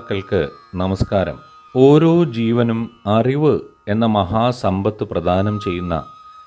ശ്രോതാക്കൾക്ക് 0.00 0.40
നമസ്കാരം. 0.74 1.36
ഓരോ 1.74 2.10
ജീവനും 2.34 2.80
അറിവ് 3.06 3.52
എന്ന 3.88 4.04
മഹാസമ്പത്ത് 4.06 5.04
പ്രദാനം 5.04 5.58
ചെയ്യുന്ന 5.58 5.94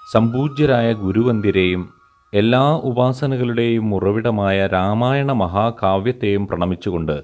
സമ്പൂജ്യരായ 0.08 0.88
ഗുരുവന്തിരെയും 1.02 1.84
എല്ലാ 2.34 2.62
ഉപാസനകളുടെയും 2.84 3.88
ഉറവിടമായ 3.96 4.68
രാമായണ 4.68 5.32
മഹാകാവ്യത്തെയും 5.34 6.46
പ്രണമിച്ചുകൊണ്ട് 6.48 7.16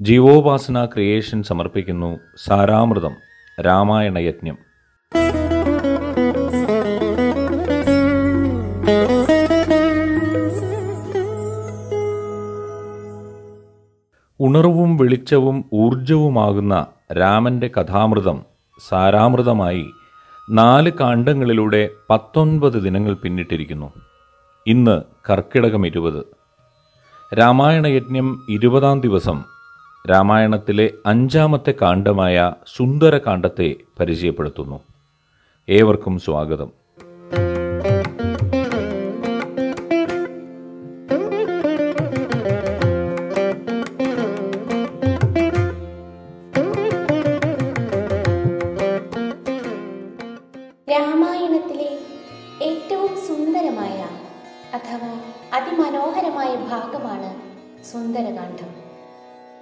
ജീവോപാസന 0.00 0.86
ക്രിയേഷൻ 0.86 1.42
സമർപ്പിക്കുന്നു 1.42 2.12
സാരാമൃതം 2.46 3.16
രാമായണ 3.60 4.18
യജ്ഞം 4.28 4.58
ഉണർവും 14.48 14.96
വെളിച്ചവും 14.96 15.64
ഊർജവുമാകുന്ന 15.72 16.86
രാമന്റെ 17.12 17.68
കഥാമൃതം 17.68 18.44
സാരാമൃതമായി 18.88 19.86
നാല് 20.50 20.92
കാണ്ഡങ്ങളിലൂടെ 21.00 21.88
പത്തൊൻപത് 22.10 22.82
ദിനങ്ങൾ 22.82 23.14
പിന്നിട്ടിരിക്കുന്നു. 23.14 23.92
ഇന്ന് 24.66 25.02
കർക്കിടകം 25.30 25.86
ഇരുപത്. 25.86 26.24
രാമായണ 27.34 27.86
യജ്ഞം 27.86 28.46
ഇരുപതാം 28.48 29.00
ദിവസം 29.00 29.44
രാമായണത്തിലെ 30.10 30.90
അഞ്ചാമത്തെ 31.06 31.74
കാണ്ഡമായ 31.82 32.52
സുന്ദരകാന്ഡത്തെ 32.76 33.74
പരിചയപ്പെടുത്തുന്നു. 34.00 34.80
ഏവർക്കും 35.68 36.18
സ്വാഗതം. 36.18 36.87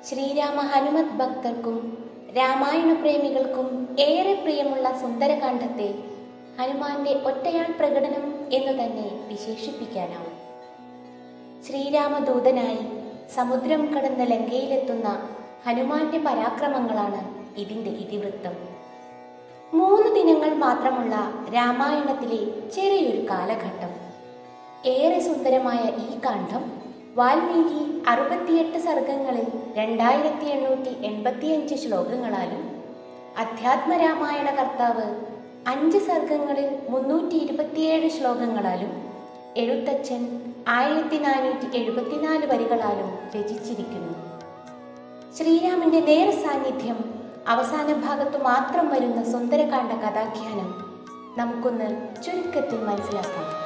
ശ്രീരാമ 0.08 0.60
ഹനുമത് 0.60 1.16
ഭക്തർക്കും 1.16 1.98
രാമായണ 2.36 2.92
പ്രേമികൾക്കും 2.92 3.96
ഏറെ 4.00 4.34
പ്രിയമുള്ള 4.34 4.98
സുന്ദരകാന്ഡത്തെ 5.00 5.94
ഹനുമാന്റെ 6.60 7.12
ഒറ്റയാൾ 7.12 7.72
പ്രകടനം 7.78 8.48
എന്ന് 8.52 8.84
തന്നെ 8.84 9.27
വിശേഷിപ്പിക്കാനാവും. 9.28 10.36
ശ്രീരാമദൂതനായി 11.64 12.78
സമുദ്രം 13.34 13.95
കടന്ന് 13.95 14.30
ലങ്കയിലെത്തുന്ന 14.30 15.28
ഹനുമാന്റെ 15.66 16.18
പരാക്രമങ്ങളാണ് 16.18 17.50
ഇതിന്റെ 17.58 17.90
ഇതിവൃത്തം. 17.90 18.52
മൂന്ന് 19.74 20.14
ദിനങ്ങൾ 20.14 20.55
മാത്രമുള്ള 20.55 21.14
രാമായണത്തിലെ 21.55 22.70
ചെറിയൊരു 22.70 23.30
കാലഘട്ടം. 23.30 23.95
ഏറെ 24.84 25.18
സുന്ദരമായ 25.18 25.78
ഈ 25.78 26.18
കാണ്ഡം 26.24 26.76
വാൽമീകി 27.18 27.82
അറുപത്തിയെട്ട് 28.10 28.78
സർഗങ്ങളിൽ 28.78 29.46
രണ്ടായിരത്തി 29.77 30.46
എണ്ണൂറ്റി 30.54 30.92
എൺപത്തിയഞ്ച് 31.08 31.77
ശ്ലോകങ്ങളാലും 31.82 32.62
അധ്യാത്മരാമായണ 33.42 34.48
കർത്താവ് 34.58 35.06
അഞ്ച് 35.72 35.98
സർഗങ്ങളിൽ 35.98 36.68
മുന്നൂറ്റി 36.88 37.36
ഇരുപത്തിയേഴ് 37.36 38.08
ശ്ലോകങ്ങളാലും 38.08 38.92
എഴുത്തച്ഛൻ 39.62 40.22
ആയിരത്തി 40.68 41.18
നാനൂറ്റി 41.18 41.78
എഴുപത്തിനാല് 41.78 42.46
വരികളാലും 42.52 43.10
രചിച്ചിരിക്കുന്നു. 43.36 44.14
ശ്രീരാമന്റെ 45.36 46.00
നേർ 46.00 46.30
സാന്നിധ്യം 46.44 46.98
അവസാന 47.54 47.88
ഭാഗത്തു 48.06 48.38
മാത്രം 48.38 48.88
വരുന്ന 48.90 49.22
സുന്ദരകാന്ഡ 49.33 49.92
കഥാഖ്യാനം 50.04 50.70
നമുക്കൊന്ന് 51.36 51.88
ചുരുക്കത്തിൽ 52.22 52.80
മനസ്സിലാക്കാം. 52.90 53.65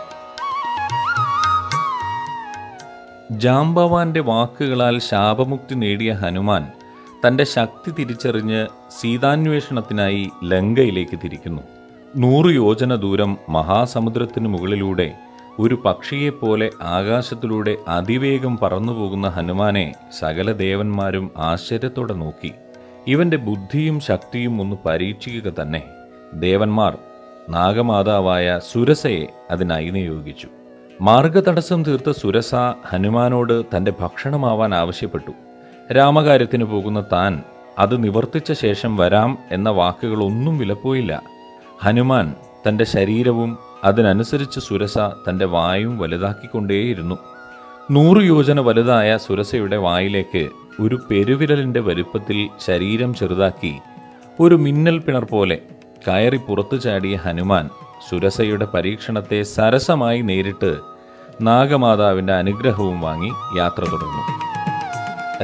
ജാംബവാന്റെ 3.30 4.20
വാക്കുകളാൽ 4.20 4.98
ശാപമുക്തി 4.98 5.74
നേടിയ 5.74 6.12
ഹനുമാൻ 6.12 6.66
തന്റെ 7.26 7.44
ശക്തി 7.44 7.90
തിരിച്ചറിഞ്ഞ് 7.90 8.66
സീതാന്വേഷണത്തിനായി 9.00 10.30
ലങ്കയിലേക്ക് 10.44 11.18
തിരിക്കുന്നു. 11.24 11.62
നൂറ് 12.16 12.54
യോജന 12.54 12.94
ദൂരം 12.94 13.36
മഹാസമുദ്രത്തിന് 13.48 14.48
മുകളിലൂടെ 14.48 15.14
ഒരു 15.58 15.82
പക്ഷിയെപ്പോലെ 15.84 16.70
ആകാശത്തിലൂടെ 16.82 17.76
അതിവേഗം 17.88 18.58
പറന്നുപോകുന്ന 18.58 19.28
ഹനുമാനെ 19.28 19.94
സകല 20.18 20.52
ദേവന്മാരും 20.52 21.30
ആശ്ചര്യത്തോടെ 21.36 22.14
നോക്കി. 22.14 22.52
ഇവന്റെ 23.06 23.36
ബുദ്ധിയും 23.36 24.00
ശക്തിയും 24.00 24.60
ഒന്ന് 24.60 24.76
പരീക്ഷിക്കുക 24.86 25.52
തന്നെ. 25.62 25.82
ദേവന്മാർ 26.34 26.98
നാഗമാതാവായ 27.48 28.60
സുരസയെ 28.72 29.26
അതിനായി 29.50 29.90
നിയോഗിച്ചു. 29.90 30.46
മാർഗതടസ്സം 31.00 31.84
തീർത്ത 31.84 32.10
സുരസ 32.10 32.54
ഹനുമാനോട് 32.88 33.76
തന്റെ 33.76 33.92
ഭക്ഷണമാവാൻ 34.00 34.74
ആവശ്യപ്പെട്ടു. 34.74 35.32
രാമകാര്യത്തിന് 35.92 36.64
പോകുന്ന 36.64 37.04
താൻ 37.12 37.42
അത് 37.78 38.04
നിവർത്തിച്ച 38.04 38.52
ശേഷം 38.52 38.96
വരാം 38.96 39.38
എന്ന 39.50 39.70
വാക്കുകളൊന്നും 39.70 40.58
വിലപ്പോയില്ല. 40.58 41.22
ഹനുമാൻ 41.82 42.34
തന്റെ 42.68 42.84
ശരീരവും 42.84 43.58
അതിനനുസരിച്ച് 43.84 44.60
സുരസ 44.60 44.98
തന്റെ 44.98 45.44
വായും 45.44 45.98
വലുതാക്കിക്കൊണ്ടേയിരുന്നു. 45.98 47.18
നൂറ് 47.90 48.22
യോജന 48.22 48.60
വലുതായ 48.60 49.16
സുരസയുടെ 49.16 49.76
വായിലേക്ക് 49.76 50.48
ഒരു 50.80 51.00
പെരുവിരലിന്റെ 51.10 51.80
വലുപ്പത്തിൽ 51.80 52.48
ശരീരം 52.60 53.14
ചെറുതാക്കി 53.14 53.74
ഒരു 54.40 54.54
മിന്നൽ 54.54 54.98
പിണർ 54.98 55.24
പോലെ 55.24 55.58
കയറി 56.08 56.36
പുറത്തു 56.36 56.76
ചാടിയ 56.76 57.16
ഹനുമാൻ 57.16 57.70
സുരസയുടെ 58.08 58.64
പരീക്ഷണത്തെ 58.64 59.42
സരസമായി 59.42 60.20
നേരിട്ട് 60.20 60.78
നാഗമാതാവിന്റെ 61.40 62.32
അനുഗ്രഹവും 62.32 63.00
വാങ്ങി 63.00 63.30
യാത്ര 63.58 63.80
തുടർന്നു. 63.84 64.22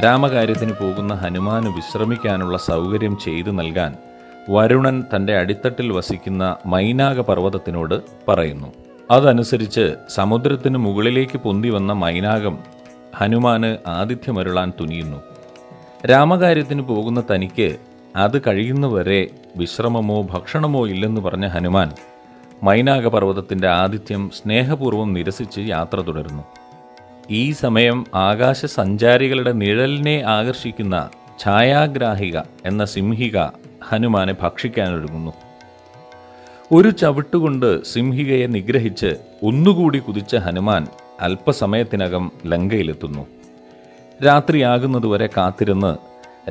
രാമകാര്യത്തിന് 0.01 0.73
പോകുന്ന 0.81 1.13
ഹനുമാന് 1.13 1.67
വിശ്രമിക്കാനുള്ള 1.67 2.57
സൗകര്യം 2.57 3.17
ചെയ്തു 3.17 3.51
നൽകാൻ 3.51 3.95
വരുണൻ 4.49 5.03
തന്റെ 5.15 5.37
അടിത്തട്ടിൽ 5.37 5.91
വസിക്കുന്ന 5.91 6.55
മൈനാക 6.65 7.21
പർവതത്തിനോട് 7.21 8.01
പറയുന്നു. 8.27 8.73
അതനുസരിച്ച് 9.11 9.95
സമുദ്രത്തിന് 10.09 10.77
മുകളിലേക്ക് 10.77 11.37
പൊന്തി 11.37 11.69
വന്ന 11.69 11.93
മൈനാകം 11.93 12.57
ഹനുമാന് 13.15 13.77
ആതിഥ്യമരുളാൻ 13.87 14.73
തുനിയുന്നു. 14.79 15.21
രാമകാര്യത്തിന് 16.05 16.81
പോകുന്ന 16.81 17.23
തനിക്ക് 17.31 17.77
അത് 18.15 18.41
കഴിയുന്നവരെ 18.47 19.27
വിശ്രമമോ 19.57 20.21
ഭക്ഷണമോ 20.21 20.87
ഇല്ലെന്ന് 20.87 21.21
പറഞ്ഞ 21.21 21.47
ഹനുമാൻ 21.47 21.91
മൈനാക 22.63 23.07
പർവതത്തിന്റെ 23.07 23.67
ആതിഥ്യം 23.67 24.29
സ്നേഹപൂർവം 24.29 25.13
നിരസിച്ച് 25.13 25.59
യാത്ര 25.59 26.01
തുടരുന്നു. 26.01 26.43
ഈ 27.29 27.51
സമയം 27.51 28.05
ആകാശ 28.15 28.65
സഞ്ചാരികളുടെ 28.65 29.51
നിഴലിനെ 29.51 30.23
ആകർഷിക്കുന്ന 30.27 31.09
ഛായാഗ്രാഹിക 31.39 32.37
എന്ന 32.65 32.85
സിംഹിക 32.85 33.37
ഹനുമാനെ 33.89 34.35
ഭക്ഷിക്കാനൊരുങ്ങുന്നു. 34.41 35.31
ഒരു 36.71 36.89
ചവിട്ടുകൊണ്ട് 36.89 37.83
സിംഹികയെ 37.83 38.47
നിഗ്രഹിച്ച് 38.47 39.15
ഒന്നുകൂടി 39.43 39.99
കുതിച്ച 39.99 40.35
ഹനുമാൻ 40.35 40.87
അല്പസമയത്തിനകം 41.21 42.31
ലങ്കയിലെത്തുന്നു. 42.45 43.27
രാത്രിയാകുന്നതുവരെ 44.25 45.29
കാത്തിരുന്ന് 45.37 45.97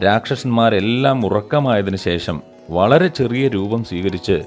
രാക്ഷസന്മാരെല്ലാം 0.05 1.27
ഉറക്കമായതിനു 1.27 1.97
ശേഷം 1.97 2.43
വളരെ 2.71 3.09
ചെറിയ 3.09 3.49
രൂപം 3.49 3.85
സ്വീകരിച്ച് 3.85 4.43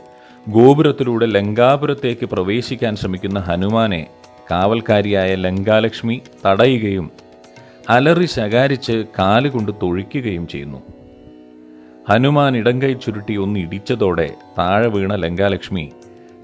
ഗോപുരത്തിലൂടെ 0.48 1.26
ലങ്കാപുരത്തേക്ക് 1.26 2.26
പ്രവേശിക്കാൻ 2.26 2.96
ശ്രമിക്കുന്ന 2.96 3.40
ഹനുമാനെ 3.40 4.08
കാവൽക്കാരിയായ 4.52 5.36
ലങ്കാലക്ഷ്മി 5.36 6.22
തടയുകയും 6.46 7.12
അലറി 7.90 8.26
ശകാരിച്ച് 8.26 9.06
കാലുകൊണ്ട് 9.20 9.72
തൊഴിക്കുകയും 9.84 10.48
ചെയ്യുന്നു. 10.48 10.78
ഹനുമാൻ 12.10 12.58
ഇടങ്കൈ 12.58 12.94
ചുരുട്ടി 12.94 13.36
ഒന്ന് 13.36 13.60
ഇടിച്ചതോടെ 13.60 14.34
താഴെ 14.58 14.88
വീണ 14.88 15.16
ലങ്കാലക്ഷ്മി 15.16 15.92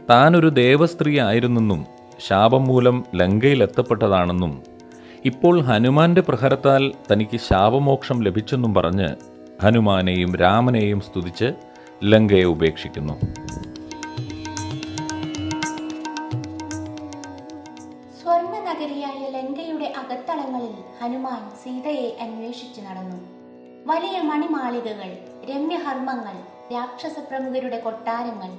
താനൊരു 0.09 0.47
ദേവസ്ത്രീ 0.47 1.19
ആയിരുന്നെന്നും 1.19 1.85
ശാപം 2.27 2.63
മൂലം 2.63 3.05
ലങ്കയിലെത്തപ്പെട്ടതാണെന്നും 3.15 4.63
ഇപ്പോൾ 5.25 5.61
ഹനുമാന്റെ 5.61 6.21
പ്രഹരത്താൽ 6.21 6.91
തനിക്ക് 7.11 7.37
ശാപമോക്ഷം 7.37 8.23
ലഭിച്ചെന്നും 8.23 8.73
പറഞ്ഞ് 8.73 9.15
ഹനുമാനെയും 9.63 10.35
രാമനെയും 10.35 11.01
സ്തുതിച്ച് 11.01 11.53
ലങ്കയെ 12.03 12.43
ഉപേക്ഷിക്കുന്നു. 12.43 13.13
ഹനുമാൻ 21.05 21.57
സീതയെ 21.63 22.17
അന്വേഷിച്ചു 22.21 22.81
നടന്നു. 22.81 23.17
വലിയ 23.85 24.21
മണിമാളികകൾ 24.21 25.17
രമ്യഹർമ്മങ്ങൾ 25.45 26.37
രാക്ഷസ 26.73 27.19
പ്രമുഖരുടെ 27.19 27.79
കൊട്ടാരങ്ങൾ 27.79 28.49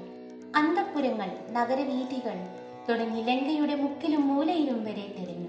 അന്തഃപുരങ്ങൾ 0.56 1.30
നഗരവീഥികൾ 1.50 2.46
തുടങ്ങി 2.88 3.22
ലങ്കയുടെ 3.22 3.74
മുക്കിലും 3.74 4.28
മൂലയിലും 4.28 4.84
വരെ 4.84 5.14
തിരഞ്ഞു. 5.18 5.48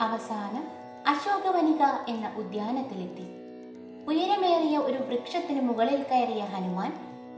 അവസാനം 0.00 0.64
അശോകവനിക 1.06 1.82
എന്ന 2.08 2.34
ഉദ്യാനത്തിലെത്തി. 2.36 3.26
ഉയരമേറിയ 4.08 4.78
ഒരു 4.78 4.98
വൃക്ഷത്തിന് 4.98 5.60
മുകളിൽ 5.60 6.02
കയറിയ 6.02 6.42
ഹനുമാൻ 6.42 6.92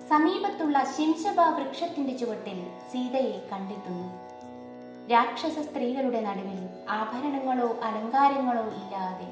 സമീപത്തുള്ള 0.08 0.84
ശിംശബ 0.96 1.40
വൃക്ഷത്തിന്റെ 1.40 2.16
ചുവട്ടിൽ 2.16 2.66
സീതയെ 2.92 3.48
കണ്ടെത്തുന്നു. 3.52 4.26
രാക്ഷസ 5.08 5.58
സ്ത്രീകളുടെ 5.58 6.20
നടുവിൽ 6.20 6.65
ആഭരണങ്ങളോ 6.88 7.76
അലങ്കാരങ്ങളോ 7.82 8.62
ഇല്ലാതെ 8.62 9.26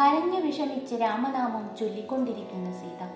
കരഞ്ഞു 0.00 0.40
വിഷമിച്ച് 0.40 0.94
രാമനാമം 0.94 1.76
ചൊല്ലിക്കൊണ്ടിരിക്കുന്ന 1.76 2.72
സീത. 2.72 3.08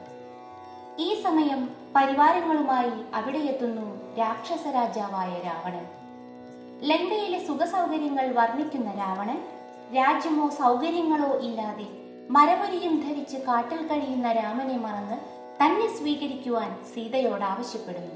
ഈ 0.98 1.22
സമയം 1.22 1.70
പരിവാരങ്ങളുമായി 1.96 2.92
അവിടെ 3.14 3.38
എത്തുന്നു 3.38 4.16
രാക്ഷസ 4.16 4.66
രാജാവായ 4.74 5.42
രാവണൻ. 5.42 5.86
ലങ്കയിലെ 6.82 7.46
സുഖസൗകര്യങ്ങൾ 7.46 8.32
വർണിക്കുന്ന 8.32 8.90
രാവണൻ 8.90 9.44
രാജ്യമോ 9.96 10.50
സൗകര്യങ്ങളോ 10.50 11.38
ഇല്ലാതെ 11.38 11.86
മരമുരിയും 12.30 13.08
ധരിച്ച് 13.08 13.36
കാട്ടിൽ 13.36 13.86
കഴിയുന്ന 13.86 14.32
രാമനെ 14.32 14.76
മറന്ന് 14.76 15.14
തന്നെ 15.64 15.96
സ്വീകരിക്കുവാൻ 15.96 16.84
സീതയോട് 16.94 17.44
ആവശ്യപ്പെടുന്നു. 17.44 18.14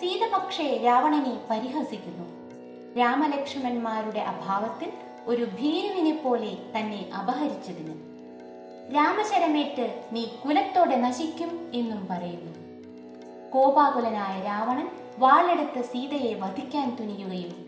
സീത 0.00 0.34
പക്ഷേ 0.34 0.82
രാവണനെ 0.84 1.40
പരിഹസിക്കുന്നു. 1.50 2.35
രാമലക്ഷ്മണന്മാരുടെ 2.98 4.18
അഭാവത്തിൽ 4.20 4.92
ഒരു 5.26 5.44
ഭീരുവിനെ 5.44 6.20
പോലെ 6.24 6.56
തന്നെ 6.76 7.10
അപഹരിച്ചതിന്. 7.18 7.94
രാമശരമേറ്റ് 8.94 10.04
നീ 10.12 10.24
കുലത്തോടെ 10.44 10.96
നശിക്കും 10.96 11.70
എന്നും 11.74 12.06
പറയുന്നു. 12.10 12.52
കോപാകുലനായ 13.50 14.42
രാവണൻ 14.42 14.88
വാളെടുത്ത് 15.18 15.82
സീതയെ 15.82 16.34
വധിക്കാൻ 16.34 16.96
തുനിയുകയും 17.00 17.66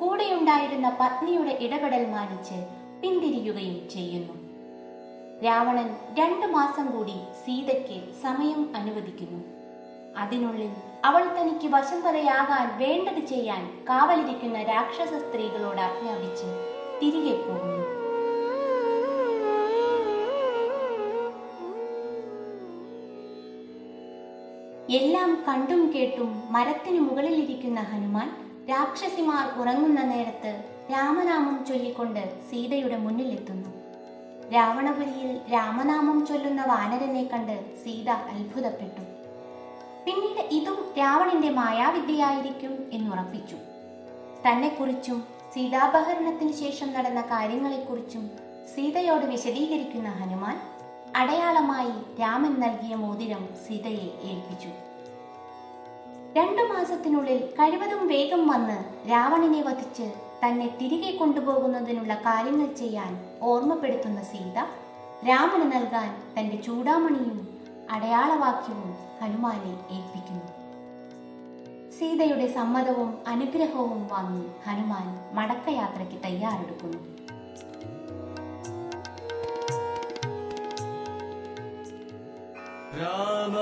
കൂടെയുണ്ടായിരുന്ന 0.00 0.96
പത്നിയുടെ 1.00 1.58
ഇടപെടൽ 1.60 2.10
മാനിച്ച് 2.10 2.66
പിന്തിരിയുകയും 3.02 3.90
ചെയ്യുന്നു. 3.90 4.34
രാവണൻ 5.44 5.96
രണ്ടു 6.18 6.46
മാസം 6.46 6.96
കൂടി 6.96 7.16
സീതയ്ക്ക് 7.44 8.22
സമയം 8.22 8.76
അനുവദിക്കുന്നു. 8.76 9.44
അതിനുള്ളിൽ 10.18 10.70
അവൾ 11.04 11.22
തനിക്ക് 11.24 11.66
വശം 11.74 12.02
പറയാകാൻ 12.02 12.78
വേണ്ടത് 12.78 13.26
ചെയ്യാൻ 13.26 13.84
കാവലിരിക്കുന്ന 13.88 14.62
രാക്ഷസ 14.62 15.12
സ്ത്രീകളോട് 15.14 15.80
ആജ്ഞാപിച്ച്. 15.80 16.48
തിരികെ 17.02 17.36
പോകുന്നു. 17.36 17.98
എല്ലാം 24.90 25.44
കണ്ടും 25.48 25.92
കേട്ടും 25.94 26.42
മരത്തിനു 26.50 27.00
മുകളിലിരിക്കുന്ന 27.00 27.80
ഹനുമാൻ 27.80 28.28
രാക്ഷസിമാർ 28.70 29.60
ഉറങ്ങുന്ന 29.60 30.00
നേരത്ത് 30.02 30.64
രാമനാമം 30.92 31.64
ചൊല്ലിക്കൊണ്ട് 31.64 32.40
സീതയുടെ 32.50 32.96
മുന്നിലെത്തുന്നു. 32.96 33.68
രാവണപുരിയിൽ 34.50 35.40
രാമനാമം 35.52 36.26
ചൊല്ലുന്ന 36.26 36.64
വാനരനെ 36.64 37.24
കണ്ട് 37.24 37.76
സീത 37.84 38.10
അത്ഭുതപ്പെട്ടു. 38.10 39.27
പിന്നീട് 40.06 40.54
ഇതും 40.54 40.92
രാവണന്റെ 40.98 41.50
മായാവിദ്യയായിരിക്കും 41.50 42.88
എന്നുറപ്പിച്ചു 42.92 43.56
തന്നെക്കുറിച്ചും 44.46 45.18
സീതാപഹരണത്തിന് 45.54 46.52
ശേഷം 46.52 46.92
നടന്ന 46.92 47.20
കാര്യങ്ങളെക്കുറിച്ചും 47.20 48.30
സീതയോട് 48.74 49.24
വിശദീകരിക്കുന്ന 49.24 50.08
ഹനുമാൻ 50.08 50.56
അടയാളമായി 51.16 52.20
രാമൻ 52.20 52.60
നൽകിയ 52.60 52.94
മോതിരം 52.94 53.48
സീതയെ 53.68 54.08
ഏൽപ്പിച്ചു. 54.22 54.68
രണ്ടു 56.36 56.62
മാസത്തിനുള്ളിൽ 56.62 57.46
കഴിവതും 57.46 58.06
വേഗം 58.06 58.48
വന്ന് 58.48 59.08
രാവണനെ 59.10 59.62
വധിച്ച് 59.62 60.12
തന്നെ 60.44 60.76
തിരികെ 60.80 61.16
കൊണ്ടുപോകുന്നതിനുള്ള 61.16 62.14
കാര്യങ്ങൾ 62.14 62.72
ചെയ്യാൻ 62.72 63.38
ഓർമ്മപ്പെടുത്തുന്ന 63.42 64.22
സീത 64.22 64.58
രാമന് 65.28 65.72
നൽകാൻ 65.72 66.08
തന്റെ 66.38 66.56
ചൂടാമണിയും 66.56 67.38
അടയാളവാക്യവും 67.90 69.07
ഹനുമാനെ 69.22 69.74
ഏൽപ്പിക്കുന്നു. 69.90 70.46
സീതയുടെ 71.98 72.46
സമ്മതവും 72.54 73.10
അനുഗ്രഹവും 73.26 74.08
വാങ്ങി 74.08 74.46
ഹനുമാൻ 74.66 75.06
മടക്കയാത്രയ്ക്ക് 75.34 76.22
തയ്യാറെടുക്കുന്നു. 76.24 76.98
രാമ 82.98 83.56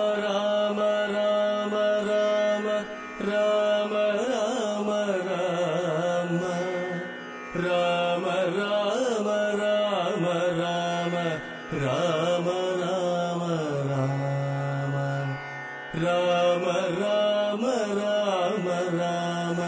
രാമ 16.06 16.64
രാമ 17.00 17.64
രാമ 17.98 18.66
രാമ 18.98 19.58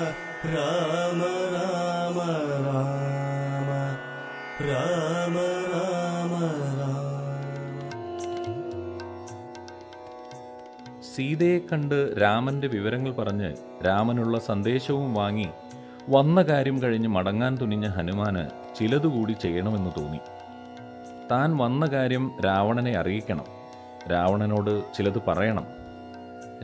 രാമ 0.55 1.23
രാമ 1.55 2.19
രാമ 4.69 5.37
രാമ 5.73 6.35
രാമ 6.73 6.95
സീതയെ 11.15 11.59
കണ്ട് 11.59 12.15
രാമന്റെ 12.21 12.69
വിവരങ്ങൾ 12.69 13.13
പറഞ്ഞ് 13.13 13.55
രാമനുള്ള 13.87 14.39
സന്ദേശവും 14.39 15.15
വാങ്ങി 15.15 15.49
വന്ന 16.09 16.43
കാര്യം 16.43 16.83
കഴിഞ്ഞ് 16.83 17.09
മടങ്ങാൻ 17.09 17.57
തുനിഞ്ഞ 17.61 17.87
ഹനുമാന് 17.87 18.45
ചിലതുകൂടി 18.77 19.33
ചെയ്യണമെന്ന് 19.33 19.91
തോന്നി. 20.01 20.21
താൻ 21.31 21.57
വന്ന 21.57 21.87
കാര്യം 21.87 22.33
രാവണനെ 22.47 22.99
അറിയിക്കണം. 22.99 23.45
രാവണനോട് 24.11 24.95
ചിലത് 24.95 25.23
പറയണം. 25.29 25.78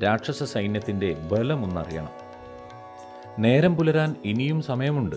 രാക്ഷസ 0.02 0.42
സൈന്യത്തിന്റെ 0.42 1.16
ബലമൊന്നറിയണം. 1.32 2.08
നേരം 3.38 3.76
പുലരാൻ 3.76 4.16
ഇനിയും 4.24 4.62
സമയമുണ്ട്. 4.62 5.16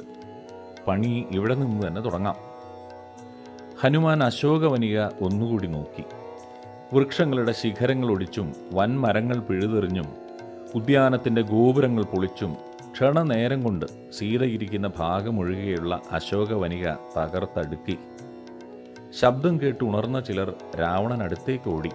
പണി 0.87 1.25
ഇവിടെ 1.31 1.55
നിന്ന് 1.55 1.87
തന്നെ 1.87 2.01
തുടങ്ങാം. 2.01 2.35
ഹനുമാൻ 3.81 4.23
അശോകവനിക 4.23 4.99
ഒന്നുകൂടി 5.01 5.67
നോക്കി. 5.67 6.03
വൃക്ഷങ്ങളുടെ 6.95 7.51
ശിഖരങ്ങൾ 7.51 8.11
ഒടിച്ചും 8.11 8.53
വൻമരങ്ങൾ 8.73 9.39
പിഴുതെറിഞ്ഞും 9.39 10.05
ഉദ്യാനത്തിന്റെ 10.75 11.41
ഗോപുരങ്ങൾ 11.41 12.03
പൊളിച്ചും 12.03 12.57
ക്ഷണനേരം 12.91 13.63
കൊണ്ട് 13.63 13.85
സീതയിരിക്കുന്ന 14.11 14.91
ഭാഗമൊഴികെയുള്ള 14.97 16.01
അശോകവനിക 16.11 16.87
തകർത്തടുക്കി. 17.17 17.97
ശബ്ദം 19.19 19.61
കേട്ട് 19.61 19.83
ഉണർന്ന 19.83 20.19
ചിലർ 20.19 20.53
രാവണനടുത്തേക്ക് 20.79 21.69
ഓടി. 21.69 21.89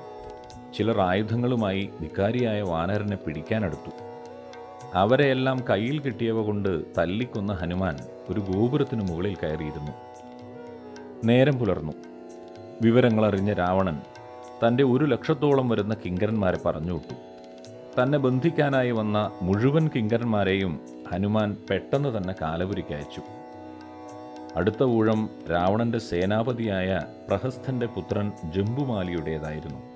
ചിലർ 0.75 1.01
ആയുധങ്ങളുമായി 1.01 1.91
വികാരിയായ 2.01 2.63
വാനരനെ 2.63 3.17
പിടിക്കാനെടുത്തു. 3.17 3.91
അവരെയെല്ലാം 4.95 5.65
കയ്യിൽ 5.71 6.01
കിട്ടിയവ 6.01 6.43
കൊണ്ട് 6.43 6.83
തല്ലിക്കൊന്ന 6.99 7.53
ഹനുമാൻ 7.53 7.97
ഒരു 8.31 8.41
ഗോപുരത്തിനു 8.41 9.05
മുകളിൽ 9.05 9.37
കയറിയിരുന്നു. 9.37 9.93
നേരം 11.25 11.59
പുലർന്നു. 11.59 11.93
വിവരങ്ങളറിഞ്ഞ 12.83 13.53
രാവണൻ 13.53 14.01
തന്റെ 14.67 14.85
ഒരു 14.85 15.05
ലക്ഷത്തോളം 15.05 15.69
വരുന്ന 15.69 15.95
കിങ്കരന്മാരെ 15.95 16.59
പറഞ്ഞുവിട്ടു. 16.67 17.15
തന്നെ 18.03 18.19
ബന്ധിക്കാനായി 18.19 18.91
വന്ന 18.91 19.31
മുഴുവൻ 19.43 19.89
കിങ്കരന്മാരെയും 19.89 20.81
ഹനുമാൻ 21.13 21.57
പെട്ടെന്ന് 21.71 22.17
തന്നെ 22.17 22.35
കാലപുരിക്കയച്ചു 22.41 23.23
അടുത്ത 24.57 24.83
ഊഴം 24.83 25.29
രാവണന്റെ 25.53 25.99
സേനാപതിയായ 25.99 27.01
പ്രഹസ്ഥന്റെ 27.29 27.87
പുത്രൻ 27.87 28.33
ജംബുമാലിയുടേതായിരുന്നു. 28.45 29.92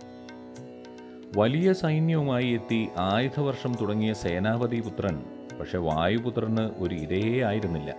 വലിയ 1.35 1.73
സൈന്യവുമായി 1.73 2.51
എത്തി 2.51 2.89
ആയുധവർഷം 2.99 3.75
തുടങ്ങിയ 3.75 4.13
സേനാപതി 4.13 4.81
പുത്രൻ 4.81 5.25
പക്ഷെ 5.61 5.79
വായുപുത്രന് 5.79 6.71
ഒരു 6.79 6.95
ഇരയേ 6.95 7.43
ആയിരുന്നില്ല. 7.43 7.95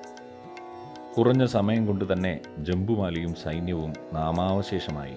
കുറഞ്ഞ 1.18 1.46
സമയം 1.46 1.86
കൊണ്ട് 1.86 2.14
തന്നെ 2.14 2.40
ജംബുമാലിയും 2.58 3.36
സൈന്യവും 3.36 3.94
നാമാവശേഷമായി. 4.14 5.16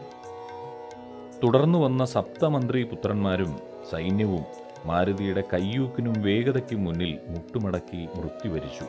തുടർന്നു 1.44 1.78
വന്ന 1.78 2.04
സപ്തമന്ത്രി 2.04 2.82
പുത്രന്മാരും 2.82 3.58
സൈന്യവും 3.90 4.44
മാരുതിയുടെ 4.84 5.42
കയ്യൂക്കിനും 5.52 6.22
വേഗതയ്ക്കും 6.22 6.84
മുന്നിൽ 6.84 7.18
മുട്ടുമടക്കി 7.28 8.08
മൃത്യുവരിച്ചു. 8.16 8.84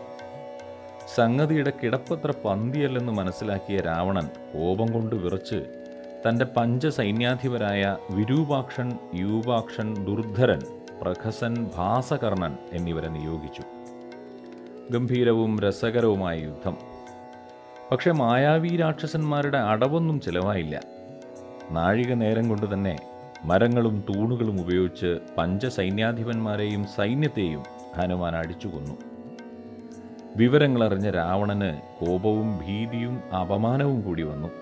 സംഗതിയുടെ 1.16 1.74
കിടപ്പത്ര 1.84 2.34
പന്തിയല്ലെന്ന് 2.46 3.14
മനസ്സിലാക്കിയ 3.14 3.80
രാവണൻ 3.80 4.28
കോപം 4.28 4.94
കൊണ്ട് 4.94 5.16
വിറച്ച് 5.16 5.81
തന്റെ 6.28 6.46
പഞ്ചസൈന്യാധിപരായ 6.46 7.98
വിരൂപാക്ഷൻ 8.10 8.98
യൂപാക്ഷൻ 9.16 10.06
ദുർധരൻ 10.06 10.60
പ്രഖസൻ 11.02 11.70
ഭാസകർണൻ 11.78 12.58
എന്നിവരെ 12.74 13.10
നിയോഗിച്ചു. 13.10 13.64
ഗംഭീരവും 14.92 15.60
രസകരവുമായ 15.60 16.40
യുദ്ധം. 16.40 16.78
പക്ഷെ 17.92 18.12
മായാവി 18.12 18.68
രാക്ഷസന്മാരുടെ 18.68 19.58
അടവൊന്നും 19.58 20.22
ചിലവായില്ല. 20.22 20.82
നാഴിക 21.72 22.14
നേരം 22.14 22.50
കൊണ്ട് 22.50 22.74
തന്നെ 22.74 23.00
മരങ്ങളും 23.46 24.04
തൂണുകളും 24.10 24.62
ഉപയോഗിച്ച് 24.62 25.20
പഞ്ചസൈന്യാധിപന്മാരെയും 25.38 26.86
സൈന്യത്തെയും 26.86 27.64
ഹനുമാൻ 27.98 28.36
അടിച്ചു 28.36 28.68
കൊന്നു. 28.68 28.98
വിവരങ്ങളറിഞ്ഞ 30.36 31.10
രാവണന് 31.10 31.82
കോപവും 32.06 32.58
ഭീതിയും 32.58 33.36
അപമാനവും 33.36 34.02
കൂടി 34.02 34.24
വന്നു. 34.24 34.61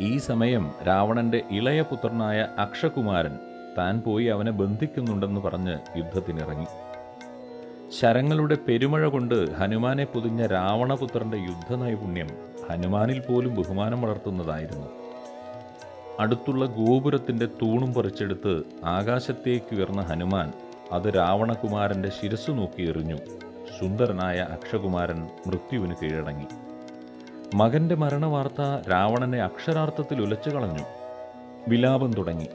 ഈ 0.00 0.16
സമയം 0.16 0.72
രാവണന്റെ 0.86 1.42
ഇളയ 1.50 1.82
പുത്രനായ 1.82 2.46
അക്ഷകുമാരൻ 2.58 3.38
താൻ 3.78 4.00
പോയി 4.00 4.24
അവനെ 4.24 4.52
ബന്ധിക്കുന്നുണ്ടെന്ന് 4.52 5.40
പറഞ്ഞ് 5.40 5.98
യുദ്ധത്തിനിറങ്ങി. 5.98 6.66
ശരങ്ങളുടെ 8.00 8.56
പെരുമഴ 8.68 9.06
കൊണ്ട് 9.06 9.54
ഹനുമാനെ 9.54 10.04
പൊതിഞ്ഞ 10.04 10.46
രാവണപുത്രന്റെ 10.46 11.36
യുദ്ധനൈപുണ്യം 11.36 12.28
ഹനുമാനിൽ 12.70 13.20
പോലും 13.20 13.54
ബഹുമാനം 13.54 14.02
വളർത്തുന്നതായിരുന്നു. 14.02 14.86
അടുത്തുള്ള 16.20 16.66
ഗോപുരത്തിന്റെ 16.66 17.46
തൂണും 17.46 17.94
പറിച്ചെടുത്ത് 17.94 18.62
ആകാശത്തേക്ക് 18.84 19.76
ഉയർന്ന 19.76 20.02
ഹനുമാൻ 20.02 20.52
അത് 20.92 21.16
രാവണകുമാരന്റെ 21.16 22.08
ശിരസ് 22.08 22.50
നോക്കി 22.50 22.82
എറിഞ്ഞു. 22.82 23.16
സുന്ദരനായ 23.80 24.38
അക്ഷകുമാരൻ 24.38 25.28
മൃത്യുവിന് 25.46 25.94
കീഴടങ്ങി. 26.02 26.63
മകന്റെ 27.54 27.94
മരണവാർത്ത 27.94 28.88
രാവണനെ 28.90 29.38
അക്ഷരാർത്ഥത്തിൽ 29.38 30.22
ഉലച്ചു 30.22 30.50
കളഞ്ഞു. 30.50 30.84
വിലാപം 31.68 32.14
തുടങ്ങി. 32.14 32.48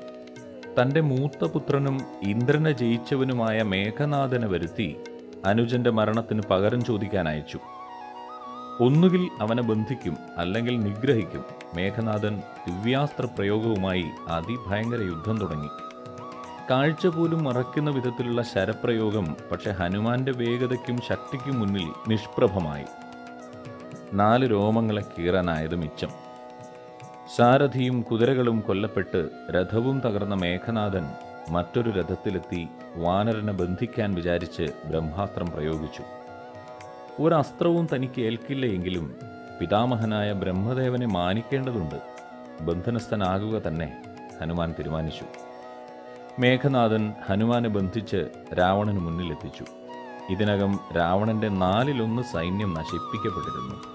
തന്റെ 0.82 1.02
മൂത്ത 1.02 1.48
പുത്രനും 1.52 2.02
ഇന്ദ്രനെ 2.24 2.72
ജയിച്ചവനുമായ 2.72 3.62
മേഘനാഥനെ 3.62 4.48
വരുത്തി 4.48 4.98
അനുജന്റെ 5.46 5.90
മരണത്തിന് 5.90 6.42
പകരം 6.52 6.84
ചോദിക്കാൻ 6.84 7.30
അയച്ചു. 7.30 7.60
ഒന്നുകിൽ 8.80 9.30
അവനെ 9.42 9.62
ബന്ധിക്കും 9.62 10.18
അല്ലെങ്കിൽ 10.38 10.80
നിഗ്രഹിക്കും. 10.80 11.44
മേഘനാഥൻ 11.76 12.42
ദിവ്യാസ്ത്ര 12.68 13.26
പ്രയോഗവുമായി 13.26 14.06
അതിഭയങ്കര 14.28 15.02
യുദ്ധം 15.02 15.38
തുടങ്ങി. 15.38 15.70
കാഴ്ച 16.72 17.08
പോലും 17.08 17.44
മറക്കുന്ന 17.44 17.90
വിധത്തിലുള്ള 17.90 18.42
ശരപ്രയോഗം 18.42 19.36
പക്ഷെ 19.52 19.72
ഹനുമാന്റെ 19.72 20.32
വേഗതയ്ക്കും 20.32 21.02
ശക്തിക്കും 21.10 21.60
മുന്നിൽ 21.60 21.94
നിഷ്പ്രഭമായി. 22.08 22.86
നാല് 24.14 24.52
രോമങ്ങളെ 24.52 25.02
കീറാനായത് 25.02 25.76
മിച്ചം. 25.76 26.10
സാരഥിയും 27.36 28.02
കുതിരകളും 28.02 28.60
കൊല്ലപ്പെട്ട് 28.60 29.30
രഥവും 29.52 30.00
തകർന്ന 30.00 30.36
മേഘനാഥൻ 30.36 31.12
മറ്റൊരു 31.50 31.90
രഥത്തിലെത്തി 31.90 32.68
വാനരനെ 32.96 33.54
ബന്ധിക്കാൻ 33.54 34.14
വിചാരിച്ച് 34.14 34.64
ബ്രഹ്മാസ്ത്രം 34.86 35.52
പ്രയോഗിച്ചു. 35.52 36.04
ഒരസ്ത്രവും 37.22 37.88
തനിക്ക് 37.96 38.22
ഏൽക്കില്ല 38.22 38.66
എങ്കിലും 38.66 39.16
പിതാമഹനായ 39.62 40.32
ബ്രഹ്മദേവനെ 40.32 41.06
മാനിക്കേണ്ടതുണ്ട്. 41.06 42.02
ബന്ധനസ്ഥനാകുക 42.62 43.62
തന്നെ 43.62 44.04
ഹനുമാൻ 44.42 44.72
തീരുമാനിച്ചു. 44.72 45.26
മേഘനാഥൻ 46.40 47.14
ഹനുമാനെ 47.26 47.70
ബന്ധിച്ച് 47.70 48.28
രാവണന് 48.60 49.00
മുന്നിലെത്തിച്ചു. 49.00 49.66
ഇതിനകം 50.30 50.80
രാവണന്റെ 50.98 51.50
നാലിലൊന്ന് 51.50 52.22
സൈന്യം 52.22 52.74
നശിപ്പിക്കപ്പെട്ടിരുന്നു. 52.74 53.89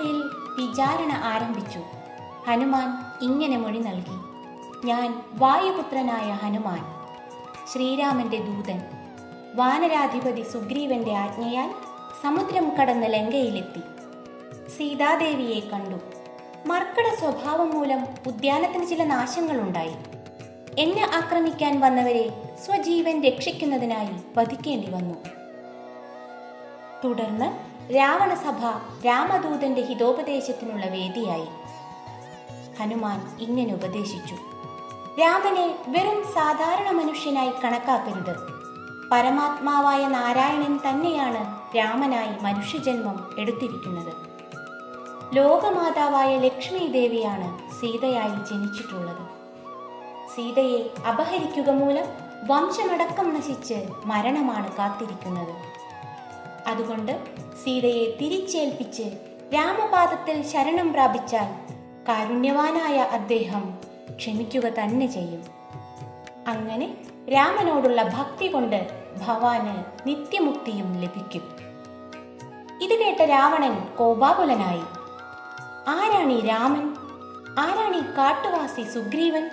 രാവണസഭയിൽ 0.00 0.22
വിചാരണ 0.58 1.12
ആരംഭിച്ചു. 1.12 1.80
ഹനുമാൻ 2.46 2.88
ഇങ്ങനെ 3.24 3.56
മൊഴി 3.56 3.78
നൽകി. 3.78 4.16
ഞാൻ 4.86 5.22
വായുപുത്രനായ 5.32 6.32
ഹനുമാൻ 6.32 6.84
ശ്രീരാമന്റെ 7.72 8.38
ദൂതൻ. 8.38 8.82
വാനരാധിപതി 9.54 10.42
സുഗ്രീവന്റെ 10.42 11.14
ആജ്ഞയാൽ 11.14 11.70
സമുദ്രം 12.22 12.72
കടന്ന് 12.76 13.06
ലങ്കയിലെത്തി. 13.10 13.80
സീതാദേവിയെ 14.70 15.60
കണ്ടു. 15.60 15.96
മർക്കട 16.66 17.14
സ്വഭാവം 17.18 17.70
മൂലം 17.70 18.06
ഉദ്യാനത്തിന് 18.26 18.86
ചില 18.86 19.04
നാശങ്ങളുണ്ടായി. 19.04 19.94
എന്നെ 20.78 21.10
ആക്രമിക്കാൻ 21.16 21.80
വന്നവരെ 21.80 22.56
സ്വജീവൻ 22.64 23.22
രക്ഷിക്കുന്നതിനായി 23.22 24.38
വധിക്കേണ്ടി 24.38 24.90
വന്നു. 24.90 25.14
തുടർന്ന് 27.04 27.69
രാവണസഭ 27.94 28.66
രാമദൂതന്റെ 29.06 29.80
ഹിതോപദേശത്തിനുള്ള 29.80 30.86
വേദിയായി. 30.86 31.46
ഹനുമാൻ 32.80 33.36
ഇങ്ങനെ 33.40 33.74
ഉപദേശിച്ചു. 33.74 34.34
രാമനെ 35.20 35.78
വെറും 35.88 36.24
സാധാരണ 36.34 36.90
മനുഷ്യനായി 36.90 37.52
കണക്കാക്കരുത്. 37.64 38.36
പരമാത്മാവായ 39.12 40.08
നാരായണൻ 40.08 40.80
തന്നെയാണ് 40.88 41.60
രാമനായി 41.76 42.44
മനുഷ്യജന്മം 42.44 43.34
എടുത്തിരിക്കുന്നത്. 43.38 44.12
ലോകമാതാവായ 45.36 46.38
ലക്ഷ്മി 46.38 46.86
ദേവിയാണ് 46.86 47.72
സീതയായി 47.80 48.52
ജനിച്ചിട്ടുള്ളത്. 48.52 49.26
സീതയെ 50.36 51.08
അപഹരിക്കുക 51.08 51.70
മൂലം 51.70 52.04
വംശമടക്കം 52.46 53.34
നശിച്ച് 53.34 53.86
മരണമാണ് 54.04 54.76
കാത്തിരിക്കുന്നത്. 54.76 55.79
അതുകൊണ്ട് 56.66 57.12
സീതയെ 57.64 58.16
തിരിച്ചേൽപ്പിച്ച് 58.20 59.02
രാമപാദത്തിൽ 59.54 60.42
ശരണം 60.42 60.92
പ്രാപിച്ചാൽ 60.92 61.74
കാരുണ്യവാനായ 62.08 62.98
അദ്ദേഹം 62.98 63.78
ക്ഷമിക്കുക 64.16 64.62
തന്നെ 64.62 65.06
ചെയ്യും. 65.06 65.42
അങ്ങനെ 66.46 66.96
രാമനോടുള്ള 67.32 68.02
ഭക്തി 68.02 68.46
കൊണ്ട് 68.46 68.90
ഭവാന് 69.26 70.08
നിത്യമുക്തിയും 70.08 71.00
ലഭിക്കും. 71.00 71.42
ഇത് 72.82 72.98
കേട്ട 72.98 73.22
രാവണൻ 73.22 73.88
കോപാകുലനായി. 73.96 74.82
ആരാണി 75.88 76.40
രാമൻ? 76.40 76.94
ആരാണി 77.58 77.98
കാട്ടുവാസി 77.98 78.82
സുഗ്രീവൻ? 78.82 79.50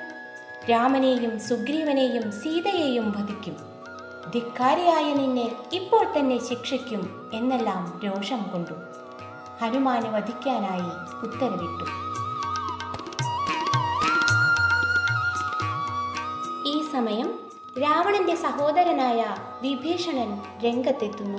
രാമനെയും 0.70 1.40
സുഗ്രീവനെയും 1.40 2.32
സീതയെയും 2.32 3.12
വധിക്കും. 3.12 3.77
ധിക്കാരിയായ 4.34 5.14
നിന്നെ 5.14 5.56
ഇപ്പോൾ 5.74 6.06
തന്നെ 6.18 6.50
ശിക്ഷിക്കും 6.50 7.32
എന്നെല്ലാം 7.34 8.02
രോഷം 8.06 8.44
കൊണ്ടു. 8.44 8.74
ഹനുമാന് 9.62 10.08
വധിക്കാനായി 10.08 11.18
ഉത്തരവിട്ടു. 11.26 11.86
ഈ 16.68 16.92
സമയം 16.92 17.40
രാവണന്റെ 17.82 18.36
സഹോദരനായ 18.36 19.36
വിഭീഷണൻ 19.62 20.42
രംഗത്തെത്തുന്നു. 20.66 21.38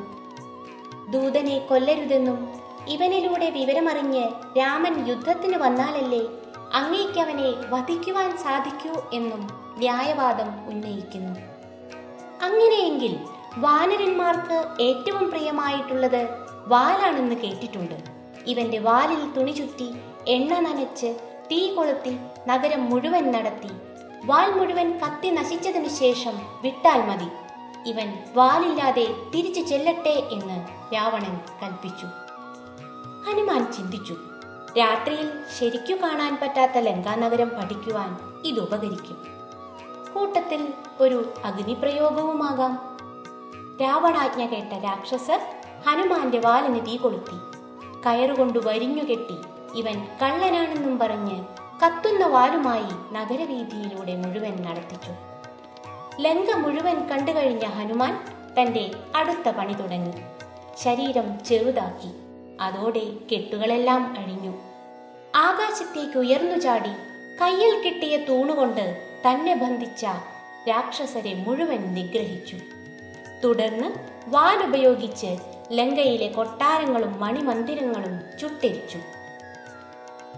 ദൂതനെ 1.10 1.58
കൊല്ലരുതെന്നും 1.58 2.48
ഇവനിലൂടെ 2.88 3.50
വിവരമറിഞ്ഞ് 3.50 4.28
രാമൻ 4.58 5.08
യുദ്ധത്തിന് 5.08 5.56
വന്നാലല്ലേ 5.56 6.22
അങ്ങേക്കവനെ 6.74 7.54
വധിക്കുവാൻ 7.70 8.36
സാധിക്കൂ 8.36 9.02
എന്നും 9.12 9.48
ന്യായവാദം 9.78 10.66
ഉന്നയിക്കുന്നു. 10.68 11.57
അങ്ങനെയെങ്കിൽ 12.42 13.16
വാനരന്മാർക്ക് 13.56 14.82
ഏറ്റവും 14.82 15.30
പ്രിയമായിട്ടുള്ളത് 15.30 16.28
വാലാണെന്ന് 16.66 17.34
കേട്ടിട്ടുണ്ട്. 17.34 18.02
ഇവന്റെ 18.46 18.78
വാലിൽ 18.78 19.32
തുണി 19.32 19.50
ചുറ്റി 19.50 19.94
എണ്ണ 20.28 20.58
നനച്ച് 20.58 21.18
തീ 21.50 21.74
കൊളുത്തി 21.74 22.18
നഗരം 22.46 22.90
മുഴുവൻ 22.90 23.32
നടത്തി. 23.32 23.68
വാൽ 24.24 24.52
മുഴുവൻ 24.52 24.98
കത്തി 24.98 25.28
നശിച്ചതിനു 25.30 25.88
ശേഷം 25.88 26.32
വിട്ടാൽ 26.62 27.02
മതി. 27.06 27.28
ഇവൻ 27.90 28.18
വാലില്ലാതെ 28.34 29.06
തിരിച്ചു 29.34 29.60
ചെല്ലട്ടെ 29.60 30.28
എന്ന് 30.32 30.66
രാവണൻ 30.94 31.40
കൽപ്പിച്ചു. 31.62 32.06
ഹനുമാൻ 33.28 33.72
ചിന്തിച്ചു. 33.72 34.16
രാത്രിയിൽ 34.78 35.30
ശരിക്കു 35.58 36.02
കാണാൻ 36.02 36.38
പറ്റാത്ത 36.42 36.78
ലങ്കാനഗരം 36.78 37.48
പഠിക്കുവാൻ 37.48 38.16
ഇത് 38.44 38.60
ഉപകരിക്കും. 38.60 39.37
കൂട്ടത്തിൽ 40.14 40.72
ഒരു 41.00 41.32
അഗ്നിപ്രയോഗവുമാകാം. 41.44 42.98
രാവണാജ്ഞ 43.82 44.46
കേട്ട 44.46 44.72
രാക്ഷസർ 44.84 45.40
ഹനുമാന്റെ 45.86 46.38
വാലിന് 46.38 46.86
തീ 46.86 46.96
കൊളുത്തി. 46.96 47.36
കയറുകൊണ്ട് 48.06 48.58
വരിഞ്ഞുകെട്ടി 48.58 49.36
ഇവൻ 49.74 50.08
കള്ളനാണെന്നും 50.22 50.98
പറഞ്ഞ് 50.98 51.44
കത്തുന്ന 51.86 52.26
വാലുമായി 52.26 53.14
നഗരവീതിയിലൂടെ 53.14 54.16
മുഴുവൻ 54.16 54.56
നടത്തിച്ചു. 54.62 55.12
ലങ്ക 56.20 56.56
മുഴുവൻ 56.56 57.08
കണ്ടുകഴിഞ്ഞ 57.08 57.64
ഹനുമാൻ 57.64 58.24
തന്റെ 58.60 58.90
അടുത്ത 59.16 59.48
പണി 59.48 59.72
തുടങ്ങി. 59.72 60.12
ശരീരം 60.78 61.44
ചെറുതാക്കി. 61.44 62.10
അതോടെ 62.60 63.10
കെട്ടുകളെല്ലാം 63.32 64.14
അഴിഞ്ഞു. 64.18 64.52
ആകാശത്തേക്ക് 65.36 66.18
ഉയർന്നു 66.18 66.56
ചാടി 66.56 66.90
കയ്യിൽ 67.40 67.82
കിട്ടിയ 67.82 68.16
തൂണുകൊണ്ട് 68.16 69.07
തന്നെ 69.26 69.54
ബന്ധിച്ച 69.54 70.06
രാക്ഷസരെ 70.68 71.34
മുഴുവൻ 71.34 71.94
നിഗ്രഹിച്ചു. 71.94 72.56
തുടർന്ന് 73.44 73.88
വാനുപയോഗിച്ച് 74.26 75.38
ലങ്കയിലെ 75.70 76.28
കൊട്ടാരങ്ങളും 76.28 77.20
മണിമന്ദിരങ്ങളും 77.20 78.38
ചുട്ടരിച്ചു. 78.38 78.98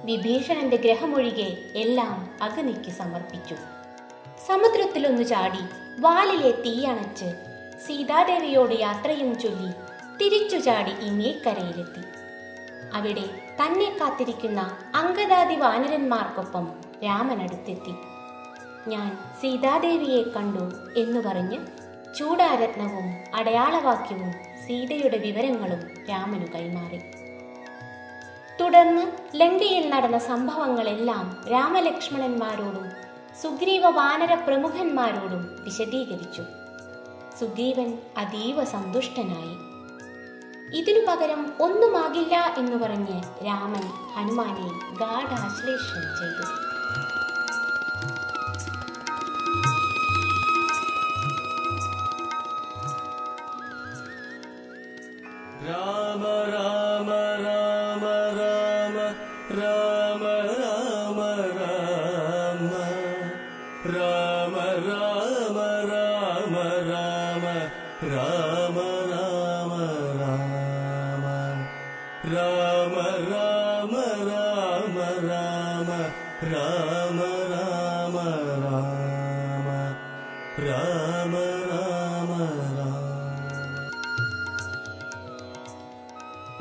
വിഭീഷണന്റെ 0.04 0.76
ഗ്രഹമൊഴികെ 0.76 1.56
എല്ലാം 1.74 2.38
അഗ്നിക്ക് 2.42 2.90
സമർപ്പിച്ചു. 2.90 3.54
സമുദ്രത്തിലൊന്നു 4.46 5.22
ചാടി 5.22 5.62
വാലിലെ 6.00 6.50
തീയണച്ച് 6.50 7.28
സീതാദേവിയോട് 7.86 8.80
യാത്രയും 8.80 9.38
ചൊല്ലി 9.38 9.70
തിരിച്ചു 10.18 10.56
ചാടി 10.56 10.90
ഇങ്ങേക്കരയിലെത്തി 10.90 12.02
അവിടെ 12.94 13.24
തന്നെ 13.60 13.96
കാത്തിരിക്കുന്ന 14.00 14.60
അങ്കദാദി 14.94 15.54
വാനരന്മാർക്കൊപ്പം 15.54 16.68
രാമൻ 17.04 17.42
അടുത്തെത്തി 17.42 17.94
ഞാൻ 18.88 19.18
സീതാദേവിയെ 19.40 20.22
കണ്ടു 20.22 20.72
എന്ന് 20.96 21.20
പറഞ്ഞ് 21.20 21.58
ചൂടാരത്നവും 22.18 23.36
അടയാളവാക്യവും 23.36 24.32
സീതയുടെ 24.66 25.16
വിവരങ്ങളും 25.16 26.06
രാമനു 26.10 26.46
കൈമാറി. 26.54 27.00
തുടർന്ന് 28.60 29.12
ലങ്കയിൽ 29.34 29.90
നടന്ന 29.90 30.18
സംഭവങ്ങളെല്ലാം 30.18 31.44
രാമലക്ഷ്മണന്മാരോടും 31.50 32.90
സുഗ്രീവ 33.42 33.86
വാനര 33.86 34.34
പ്രമുഖന്മാരോടും 34.34 35.64
വിശദീകരിച്ചു. 35.64 36.42
സുഗ്രീവൻ 37.40 37.98
അതീവ 38.18 38.64
സന്തുഷ്ടനായി. 38.64 39.70
ഇതിനു 40.78 41.06
പകരം 41.06 41.52
ഒന്നുമാകില്ല 41.60 42.54
എന്ന് 42.58 42.76
പറഞ്ഞ് 42.76 43.46
രാമൻ 43.46 43.82
ഹനുമാനെ 44.16 44.96
ഗാഠാശ്ലേഷണം 44.98 46.18
ചെയ്തു. 46.18 46.69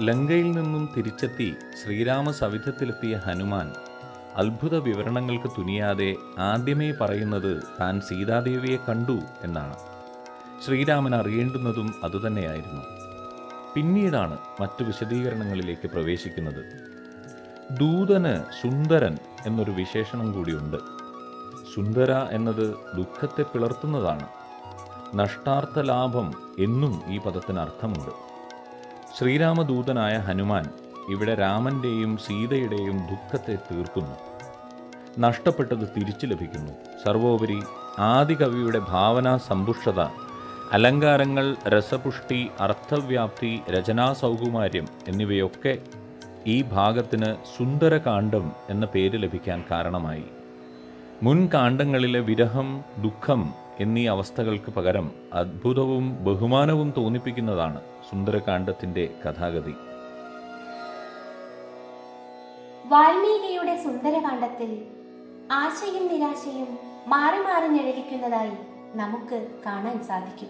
ലങ്കയിൽ 0.01 0.51
നിന്നും 0.51 0.89
തിരിച്ചെത്തി 0.97 1.55
ശ്രീരാമ 1.83 2.31
സവിധത്തിലെത്തിയ 2.31 3.15
ഹനുമാൻ 3.15 3.73
അത്ഭുത 4.35 4.75
വിവരണങ്ങൾക്ക് 4.75 5.47
തുനിയാതെ 5.47 6.15
ആദ്യമേ 6.39 6.91
പറയുന്നത് 6.91 7.63
താൻ 7.81 8.01
സീതാദേവിയെ 8.01 8.77
കണ്ടു 8.89 9.21
എന്നാണ്. 9.43 9.77
ശ്രീരാമൻ 10.65 11.15
അറിയേണ്ടുന്നതും 11.15 11.95
അതുതന്നെയായിരുന്നു. 12.03 12.81
പിന്നീടാണ് 13.75 14.37
മറ്റു 14.61 14.83
വിശദീകരണങ്ങളിലേക്ക് 14.83 15.87
പ്രവേശിക്കുന്നത്. 15.87 16.88
ദൂതന് 17.71 18.43
സുന്ദരൻ 18.61 19.17
എന്നൊരു 19.45 19.71
വിശേഷണം 19.71 20.33
കൂടിയുണ്ട്. 20.33 20.77
സുന്ദര 21.75 22.11
എന്നത് 22.11 22.75
ദുഃഖത്തെ 22.97 23.41
പിളർത്തുന്നതാണ്. 23.41 24.27
നഷ്ടാർത്ഥ 25.15 25.79
ലാഭം 25.79 26.33
എന്നും 26.59 27.01
ഈ 27.07 27.17
പദത്തിന് 27.17 27.59
അർത്ഥമുണ്ട്. 27.59 28.11
ശ്രീരാമദൂതനായ 29.17 30.17
ഹനുമാൻ 30.17 30.69
ഇവിടെ 31.09 31.35
രാമന്റെയും 31.35 32.17
സീതയുടെയും 32.17 32.97
ദുഃഖത്തെ 32.97 33.57
തീർക്കുന്നു. 33.71 34.15
നഷ്ടപ്പെട്ടത് 35.19 35.89
തിരിച്ചു 35.97 36.25
ലഭിക്കുന്നു. 36.25 36.73
സർവോപരി 37.05 37.63
ആദികവിയുടെ 37.99 38.79
ഭാവനാ 38.79 39.37
സമ്പുഷ്ടത 39.37 40.01
അലങ്കാരങ്ങൾ 40.71 41.55
രസപുഷ്ടി 41.67 42.51
അർത്ഥവ്യാപ്തി 42.59 43.61
രചനാസൗകുമാര്യം 43.69 44.87
എന്നിവയൊക്കെ 45.07 45.77
ഈ 46.47 46.61
ഭാഗത്തിന് 46.61 47.35
സുന്ദരകാന്ഡം 47.57 48.51
എന്ന 48.69 48.85
പേര് 48.85 49.23
ലഭിക്കാൻ 49.23 49.63
കാരണമായി. 49.71 50.23
മുൻകാന്ഡങ്ങളിലെ 51.23 52.19
വിരഹം 52.19 52.83
ദുഃഖം 52.97 53.53
എന്നീ 53.79 54.07
അവസ്ഥകൾക്ക് 54.07 54.71
പകരം 54.71 55.11
അത്ഭുതവും 55.33 56.25
ബഹുമാനവും 56.25 56.93
തോന്നിപ്പിക്കുന്നതാണ് 56.97 57.81
സുന്ദരകാന്ഡത്തിന്റെ 58.11 59.09
കഥാഗതി. 59.25 59.73
വാൽമീകിയുടെ 62.85 63.83
സുന്ദരകാന്ഡത്തിൽ 63.83 64.85
ആശയും 65.51 66.07
നിരാശയും 66.07 66.77
മാറി 67.07 67.37
മാറി 67.37 67.67
നിഴലിക്കുന്നതായി 67.67 68.51
നമുക്ക് 68.93 69.47
കാണാൻ 69.65 70.03
സാധിക്കും. 70.03 70.49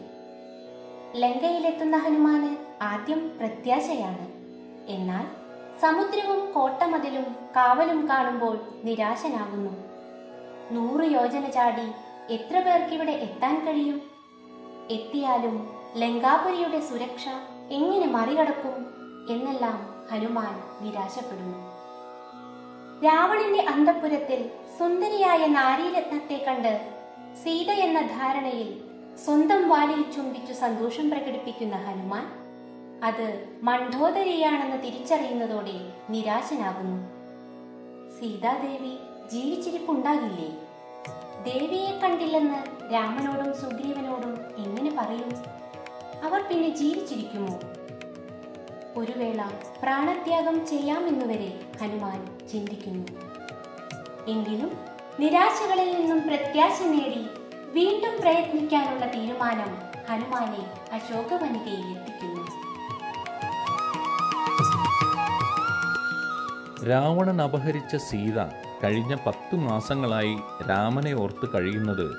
ലങ്കയിലെത്തുന്ന 1.16 1.98
ഹനുമാന് 1.98 2.84
ആദ്യം 2.84 3.32
പ്രത്യാശയാണ്. 3.40 4.28
എന്നാൽ 4.88 5.39
സമുദ്രവും 5.82 6.52
കോട്ടമതിലും 6.52 7.36
കാവലും 7.56 8.10
കാണുമ്പോൾ 8.10 8.60
നിരാശനാകുന്നു. 8.84 9.74
നൂറ് 10.72 11.12
യോജന 11.12 11.50
ചാടി 11.50 11.88
എത്ര 12.34 12.60
പേർക്കിവിടെ 12.60 13.12
എത്താൻ 13.12 13.66
കഴിയും? 13.66 14.02
എത്തിയാലും 14.92 15.70
ലങ്കാപുരിയുടെ 15.96 16.80
സുരക്ഷ 16.80 17.28
എങ്ങനെ 17.70 18.06
മറികടക്കും 18.06 18.76
എന്നെല്ലാം 19.30 20.08
ഹനുമാൻ 20.12 20.56
നിരാശപ്പെടുന്നു. 20.82 21.58
രാവണന്റെ 23.06 23.62
അന്തപുരത്തിൽ 23.62 24.50
സുന്ദരിയായ 24.80 25.48
നാരീരത്നത്തെ 25.48 26.46
കണ്ട് 26.48 26.74
സീത 27.44 27.72
എന്ന 27.72 28.02
ധാരണയിൽ 28.02 28.84
സ്വന്തം 29.26 29.70
വാലിൽ 29.70 30.12
ചുംബിച്ചു 30.12 30.54
സന്തോഷം 30.54 31.10
പ്രകടിപ്പിക്കുന്ന 31.10 31.76
ഹനുമാൻ 31.76 32.49
അത് 33.04 33.48
മണ്ഡോദരിയാണെന്ന് 33.64 34.84
തിരിച്ചറിയുന്നതോടെ 34.84 35.94
നിരാശനാകുന്നു. 36.10 37.20
സീതാദേവി 38.20 38.98
ജീവിച്ചിരിപ്പുണ്ടാകില്ലേ? 39.30 40.50
ദേവിയെ 41.44 42.00
കണ്ടില്ലെന്ന് 42.00 42.94
രാമനോടും 42.94 43.54
സുഗ്രീവനോടും 43.54 44.34
എങ്ങനെ 44.58 44.92
പറയും? 44.98 45.30
അവർ 46.24 46.42
പിന്നെ 46.42 46.70
ജീവിച്ചിരിക്കുമോ? 46.70 47.60
ഒരു 48.98 49.12
വേള 49.12 49.44
പ്രാണത്യാഗം 49.84 50.68
ചെയ്യാമെന്നുവരെ 50.68 51.62
ഹനുമാൻ 51.82 52.48
ചിന്തിക്കുന്നു. 52.52 53.08
എങ്കിലും 54.28 54.78
നിരാശകളിൽ 55.20 56.00
നിന്നും 56.00 56.28
പ്രത്യാശ 56.28 56.82
നേടി 56.82 57.28
വീണ്ടും 57.74 58.22
പ്രയത്നിക്കാനുള്ള 58.22 59.06
തീരുമാനം 59.06 59.90
ഹനുമാനെ 60.10 60.96
അശോകവനികയിൽ 60.96 61.88
എത്തിക്കുന്നു. 61.98 62.29
രാവണൻ 66.88 67.42
അപഹരിച്ച 67.42 67.96
സീത 67.96 68.46
കഴിഞ്ഞ 68.84 69.16
പത്തു 69.16 69.56
മാസങ്ങളായി 69.56 70.38
രാമനെ 70.70 71.14
ഓർത്ത് 71.14 71.50
കഴിയുന്നത് 71.56 72.14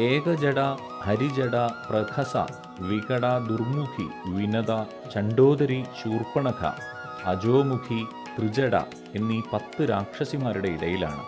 ഏകജട 0.00 0.60
ഹരിജട 1.02 1.56
പ്രഖസ 1.66 2.36
വികട 2.80 3.38
ദുർമുഖി 3.38 4.06
വിനത 4.26 4.84
ചണ്ടോദരി 5.14 5.84
ശൂർപ്പണഖ 6.02 6.64
അജോമുഖി 7.24 8.04
ത്രിജട 8.38 8.76
എന്നീ 9.14 9.42
പത്ത് 9.52 9.90
രാക്ഷസിമാരുടെ 9.90 10.68
ഇടയിലാണ്. 10.68 11.24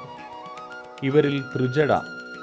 ഇവരിൽ 1.02 1.40
ത്രിജട 1.40 1.92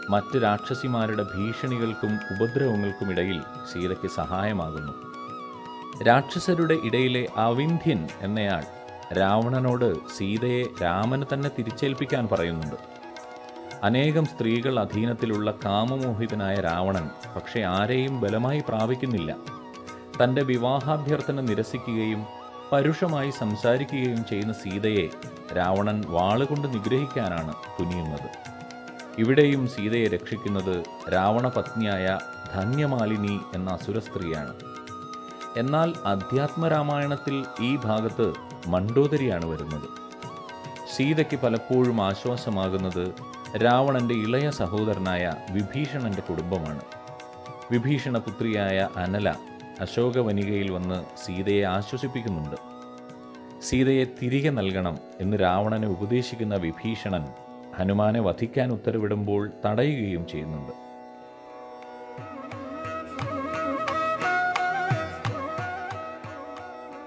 മറ്റ് 0.09 0.43
രാക്ഷസിമാരുടെ 0.43 1.23
ഭീഷണികൾക്കും 1.23 2.13
ഉപദ്രവങ്ങൾക്കും 2.31 3.11
ഇടയിൽ 3.11 3.41
സീതയ്ക്ക് 3.73 4.07
സഹായമാകുന്നു. 4.07 4.93
രാക്ഷസരുടെ 6.03 6.73
ഇടയിലെ 6.73 7.27
അവിന്ധ്യൻ 7.35 8.07
എന്നയാൾ 8.21 8.74
രാവണനോട് 9.13 9.93
സീതയെ 10.17 10.63
രാമന് 10.83 11.23
തന്നെ 11.33 11.49
തിരിച്ചേൽപ്പിക്കാൻ 11.59 12.27
പറയുന്നുണ്ട്. 12.31 12.75
അനേകം 13.83 14.25
സ്ത്രീകൾ 14.25 14.79
അധീനത്തിലുള്ള 14.79 15.51
കാമമോഹിതനായ 15.51 16.55
രാവണൻ 16.55 17.09
പക്ഷെ 17.35 17.61
ആരെയും 17.61 18.21
ബലമായി 18.21 18.63
പ്രാപിക്കുന്നില്ല. 18.67 19.35
തന്റെ 20.23 20.43
വിവാഹാഭ്യർത്ഥന 20.43 21.41
നിരസിക്കുകയും 21.41 22.25
പരുഷമായി 22.71 23.29
സംസാരിക്കുകയും 23.29 24.25
ചെയ്യുന്ന 24.25 24.53
സീതയെ 24.53 25.09
രാവണൻ 25.57 26.03
വാളുകൊണ്ട് 26.07 26.67
നിഗ്രഹിക്കാനാണ് 26.67 27.53
തുനിയുന്നത്. 27.79 28.29
ഇവിടെയും 29.19 29.67
സീതയെ 29.67 30.07
രക്ഷിക്കുന്നത് 30.07 30.83
രാവണപത്നിയായ 31.13 32.19
ധന്യമാലിനി 32.53 33.39
എന്ന 33.55 33.69
അസുര 33.69 33.99
സ്ത്രീയാണ് 33.99 34.53
എന്നാൽ 35.57 35.93
അധ്യാത്മരാമായണത്തിൽ 36.05 37.45
ഈ 37.61 37.75
ഭാഗത്ത് 37.75 38.33
മണ്ഡോദരിയാണ് 38.67 39.45
വരുന്നത്. 39.45 40.05
സീതയ്ക്ക് 40.95 41.39
പലപ്പോഴും 41.39 42.01
ആശ്വാസമാകുന്നത് 42.01 43.13
രാവണന്റെ 43.57 44.15
ഇളയ 44.15 44.51
സഹോദരനായ 44.51 45.33
വിഭീഷണന്റെ 45.51 46.21
കുടുംബമാണ്. 46.21 46.81
വിഭീഷണ 47.71 48.17
പുത്രിയായ 48.17 48.89
അനല 48.95 49.29
അശോകവനികയിൽ 49.81 50.71
വന്ന് 50.71 51.17
സീതയെ 51.25 51.63
ആശ്വസിപ്പിക്കുന്നുണ്ട്. 51.63 52.55
സീതയെ 53.61 54.05
തിരികെ 54.21 54.49
നൽകണം 54.49 54.97
എന്ന് 55.21 55.37
രാവണനെ 55.41 55.87
ഉപദേശിക്കുന്ന 55.87 56.55
വിഭീഷണൻ 56.55 57.27
ഹനുമാനെ 57.77 58.19
വധിക്കാൻ 58.19 58.71
ഉത്തരവിടുമ്പോൾ 58.71 59.51
തടയുകയും 59.65 60.27
ചെയ്യുന്നുണ്ട്. 60.27 60.84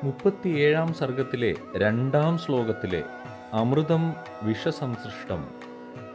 മുപ്പത്തിയേഴാം 0.05 0.95
സർഗത്തിലെ 0.95 1.55
രണ്ടാം 1.77 2.39
ശ്ലോകത്തിലെ 2.39 3.01
അമൃതം 3.53 4.15
വിഷസംസൃഷ്ടം 4.43 5.41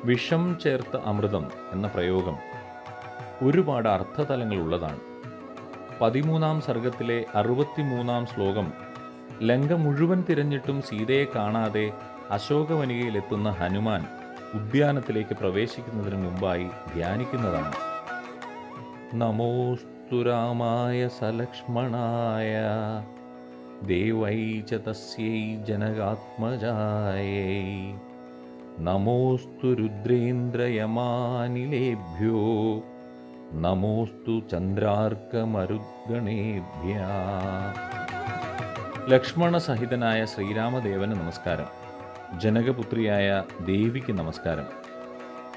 വിഷം 0.06 0.60
ചേർത്ത 0.64 0.98
അമൃതം 1.06 1.46
എന്ന 1.74 1.88
പ്രയോഗം 1.88 2.38
ഒരുപാട് 3.42 3.90
അർത്ഥതലങ്ങൾ 3.90 4.56
ഉള്ളതാണ്. 4.56 5.00
പതിമൂന്നാം 6.02 6.62
സർഗത്തിലെ 6.62 7.26
അറുപത്തിമൂന്നാം 7.36 8.26
ശ്ലോകം 8.26 8.74
ലങ്ക 9.42 9.74
മുഴുവൻ 9.74 10.24
തിരഞ്ഞിട്ടും 10.30 10.82
സീതയെ 10.82 11.26
കാണാതെ 11.36 11.94
അശോകവനികയിലെത്തുന്ന 12.32 13.50
ഹനുമാൻ 13.50 14.06
ഉദ്യാനത്തിലേക്ക് 14.54 15.36
പ്രവേശിക്കുന്നതിന് 15.36 16.24
മുമ്പായി 16.26 16.68
ധ്യാനിക്കുന്നതാണ്. 16.96 17.76
നമോസ്തു 19.14 20.24
രാമായ 20.24 21.08
സലക്ഷ്മണായ 21.20 22.54
ച 24.70 24.74
തസ്യൈ 24.74 25.58
ജനകാത്മജായൈ 25.68 27.94
നമോസ്തു 28.80 29.74
രുദ്രേന്ദ്രയമാനിലേഭ്യോ 29.74 32.40
നമോസ്തു 33.66 34.42
ചന്ദ്രാർക്കമരുദ്ഗണേഭ്യ 34.52 36.94
ലക്ഷ്മണസഹിതനായ 39.10 40.26
ശ്രീരാമദേവന് 40.26 41.12
നമസ്കാരം. 41.12 41.66
ജനകപുത്രിയായ 42.40 43.44
ദേവിക്ക് 43.66 44.14
നമസ്കാരം. 44.14 44.66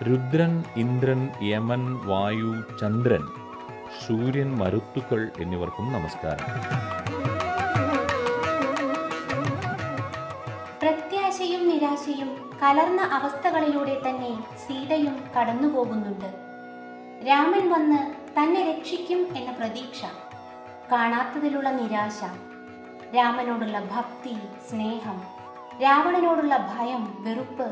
രുദ്രൻ 0.09 0.65
ഇന്ദ്രൻ 0.77 1.29
യമൻ 1.43 1.99
വായു 2.07 2.55
ചന്ദ്രൻ 2.81 3.23
സൂര്യൻ 4.03 4.57
മരുത്തുക്കൾ 4.57 5.31
എന്നിവർക്കും 5.41 5.93
നമസ്കാരം. 5.93 6.47
കലർന്ന 12.67 13.01
അവസ്ഥകളിലൂടെ 13.01 14.03
തന്നെ 14.09 14.57
സീതയും 14.67 15.25
കടന്നുപോകുന്നുണ്ട്. 15.37 16.27
രാമൻ 17.29 17.71
വന്ന് 17.71 18.15
തന്നെ 18.39 18.73
രക്ഷിക്കും 18.73 19.37
എന്ന 19.37 19.53
പ്രതീക്ഷ 19.53 20.05
കാണാത്തതിലുള്ള 20.93 21.71
നിരാശ 21.71 22.25
രാമനോടുള്ള 23.17 23.81
ഭക്തി 23.81 24.35
സ്നേഹം 24.71 25.23
രാവണനോടുള്ള 25.83 26.57
ഭയം 26.57 27.25
വെറുപ്പ്. 27.25 27.69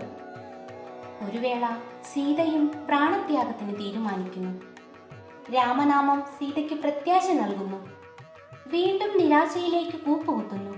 ഒരു 1.28 1.38
വേള 1.38 1.66
സീതയും 2.12 2.84
പ്രാണത്യാഗത്തിന് 2.88 3.74
തീരുമാനിക്കുന്നു. 3.80 4.60
രാമനാമം 5.52 6.22
സീതയ്ക്ക് 6.38 6.74
പ്രത്യാശ 6.74 7.30
നൽകുന്നു. 7.30 7.88
വീണ്ടും 8.66 9.18
നിരാശയിലേക്ക് 9.18 9.96
കൂപ്പുകുത്തുന്നു. 9.96 10.74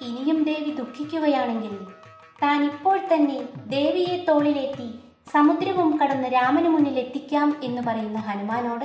ഇനിയും 0.00 0.42
ദേവി 0.42 0.70
ദുഃഖിക്കുകയാണെങ്കിൽ 0.70 2.03
താൻ 2.44 2.64
ഇപ്പോൾ 2.64 2.98
തന്നെ 2.98 3.42
ദേവിയെ 3.66 4.24
തോളിലേറ്റി 4.24 4.98
സമുദ്രവും 5.32 5.98
കടന്ന് 5.98 6.28
രാമന് 6.28 6.68
മുന്നിൽ 6.68 6.98
എത്തിക്കാം 6.98 7.56
എന്ന് 7.62 7.82
പറയുന്ന 7.82 8.18
ഹനുമാനോട് 8.18 8.84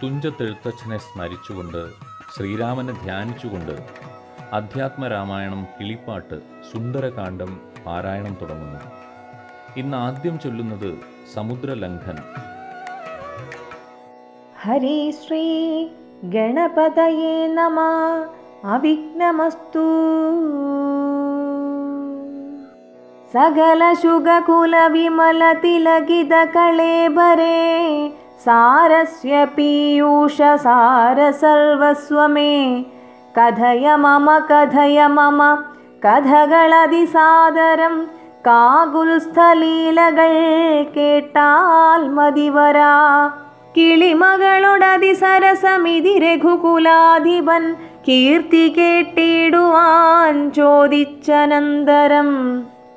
തുഞ്ചത്തെഴുത്തച്ഛനെ 0.03 0.97
സ്മരിച്ചുകൊണ്ട് 0.97 1.89
ശ്രീരാമനെ 2.37 2.93
ധ്യാനിച്ചുകൊണ്ട് 2.93 3.81
അധ്യാത്മരാമായണം 4.53 5.67
കിളിപ്പാട്ട് 5.79 6.39
സുന്ദരകാന്ഡം 6.73 7.59
പാരായണം 7.85 8.37
തുടങ്ങുന്നു. 8.41 8.79
ഇന്ന് 9.77 9.97
ആദ്യം 9.97 10.39
ചൊല്ലുന്നത് 10.39 10.93
സമുദ്രലംഘൻ. 11.33 12.17
ഹരി 14.63 15.11
ശ്രീ 15.11 15.87
ഗണപതയേ 16.23 17.47
നമ. 17.47 17.79
അവിഘ്നമസ്തു. 18.63 19.87
സകല 23.34 23.82
ശുഗകുല 24.00 24.74
വിമല 24.92 25.42
തിലകിത 25.62 26.34
കളേബരേ 26.54 27.60
സാരസ്യ 28.44 29.34
പീയൂഷ 29.54 30.38
സാര 30.64 31.18
സർവസ്വമേ 31.40 32.52
കഥയ 33.36 33.94
മമ 34.02 34.34
കഥയ 34.50 35.06
മമ 35.10 35.40
കഥകളതിസാദരം 36.04 37.94
കാകുൽസ്ഥലീലകൾ 38.46 40.34
കേട്ടാൽ 40.96 42.04
മതിവരാ 42.10 42.92
കിളിമകളോടതിസരസമിതി 43.76 46.14
രഘുകുലാധിപൻ 46.18 47.64
കീർത്തി 48.06 48.62
കേട്ടിടുവാൻ 48.76 50.36
ചോദിച്ചനന്തരം 50.54 52.30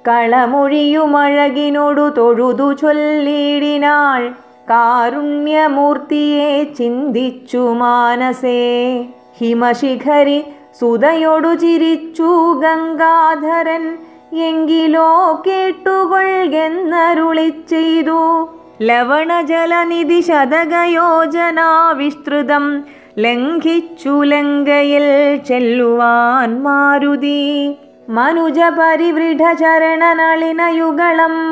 കളമൊഴിയുമഴകിനോടു 0.09 2.13
തൊഴുതു 2.19 2.73
ചൊല്ലിടിനാൾ. 2.73 4.35
കാരുണ്യമൂർത്തിയെ 4.71 6.65
ചിന്തിച്ചു 6.65 7.73
മാനസേ. 7.73 9.05
ഹിമശിഖരി 9.41 10.45
സുതയൊടു 10.81 11.55
ചിരിച്ചു 11.55 12.61
ഗംഗാധരൻ 12.65 13.99
എങ്കിലോ 14.39 15.43
കേട്ടുകൊള്ളുന്നരുളി 15.47 17.49
ചെയ്തു 17.49 18.49
ലവണജലനിധി 18.83 20.21
ശതകയോജന 20.21 21.61
വിസ്തൃതം 21.97 22.85
ലംഘിച്ചു 23.19 24.25
ലങ്കയിൽ 24.25 25.39
ചെല്ലുവാൻ 25.49 26.63
മാരുതി. 26.63 27.77
മനുജ 28.11 28.59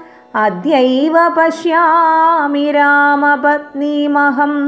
अद्यैव 0.45 1.17
पश्यामि 1.37 2.67
रामपत्नीमहम्। 2.77 4.61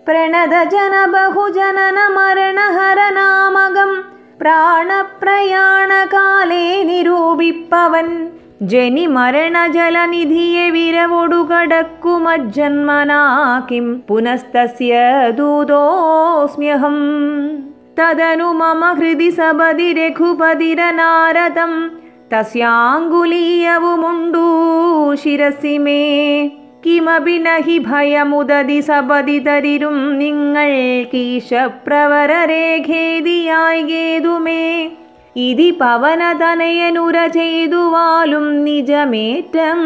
प्रणद 0.07 0.55
प्राणप्रयाणकाले 4.41 6.65
निरूपिवन् 6.91 8.15
ബഹുജനന 8.60 8.60
മരണഹരനാമകം 8.60 8.60
പ്രാണപ്രയാണകാലേ 8.60 8.60
നിരൂപിപ്പവൻ 8.60 8.64
ജനി 8.64 9.08
മരണജലനിധിയെ 9.08 10.66
വിരവൊടുകടക്കുമജ്ജന്മനാ 10.76 13.20
കിം 13.70 13.88
പുനസ്തസ്യ 14.08 15.04
ദൂതോസ്മ്യഹം 15.38 16.98
തദനു 18.00 18.50
മമ 18.54 18.92
ഹൃദി 18.92 19.32
സപതി 19.32 19.94
രഘുപതിരനാരദം 19.94 21.74
തസ്യാങ്കുലീയവുമുണ്ടു 22.34 24.46
ശിരസി 25.24 25.78
മേ 25.78 26.02
കിമപി 26.86 27.38
നഹി 27.38 27.80
ഭയമുദതി 27.86 28.82
സപതി 28.82 29.40
തരിരും 29.40 30.18
നിങ്ങൾ 30.18 30.74
കീശപ്രവരരേഖേദിയായി 31.14 33.82
ഗേതുമേ 33.84 34.96
ഇതി 35.37 35.71
പവനതനയനുര 35.71 37.27
ചെയ്തുവാലും 37.27 38.65
നിജമേറ്റം 38.65 39.81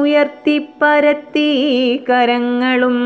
ഉയർത്തിപ്പരത്തി 0.00 2.04
കരങ്ങളും. 2.10 2.98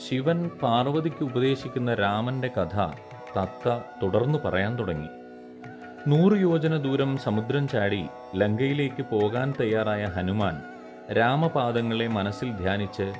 ശിവൻ 0.10 0.50
പാർവതിക്ക് 0.62 1.24
ഉപദേശിക്കുന്ന 1.24 1.94
രാമന്റെ 1.94 2.48
കഥ 2.48 2.76
തത്ത 3.38 3.80
തുടർന്നു 4.04 4.38
പറയാൻ 4.46 4.80
തുടങ്ങി. 4.80 5.08
നൂറ് 6.08 6.34
യോജന 6.34 6.78
ദൂരം 6.78 7.18
സമുദ്രം 7.18 7.68
ചാടി 7.68 8.06
ലങ്കയിലേക്ക് 8.36 9.06
പോകാൻ 9.12 9.54
തയ്യാറായ 9.60 10.06
ഹനുമാൻ 10.06 10.62
രാമപാദങ്ങളെ 11.14 12.08
മനസ്സിൽ 12.08 12.52
ധ്യാനിച്ച് 12.52 13.14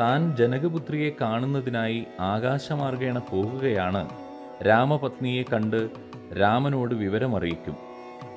താൻ 0.00 0.36
ജനകപുത്രിയെ 0.36 1.10
കാണുന്നതിനായി 1.20 2.06
ആകാശമാർഗേണ 2.20 3.18
പോകുകയാണ് 3.18 4.08
രാമപത്നിയെ 4.66 5.42
കണ്ട് 5.42 5.90
രാമനോട് 6.40 6.94
വിവരമറിയിക്കും. 6.94 7.76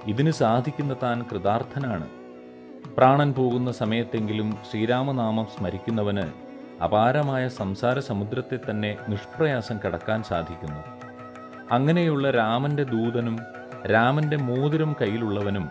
ഇതിന് 0.08 0.32
സാധിക്കുന്ന 0.32 0.96
താൻ 1.04 1.26
കൃതാർത്ഥനാണ്. 1.32 2.08
പ്രാണൻ 2.98 3.34
പോകുന്ന 3.34 3.72
സമയത്തെങ്കിലും 3.72 4.58
ശ്രീരാമനാമം 4.72 5.46
സ്മരിക്കുന്നവന് 5.46 6.47
അപാരമായ 6.84 7.48
സംസാര 7.48 8.00
സമുദ്രത്തെ 8.00 8.60
തന്നെ 8.70 8.98
നിഷ്പ്രയാസം 9.10 9.80
കടക്കാൻ 9.86 10.24
സാധിക്കുന്നു. 10.24 10.82
അങ്ങനെയുള്ള 11.72 12.32
രാമന്റെ 12.32 12.84
ദൂതനും 12.84 13.40
രാമന്റെ 13.92 14.38
മോതിരം 14.38 14.96
കയ്യിലുള്ളവനും 15.02 15.70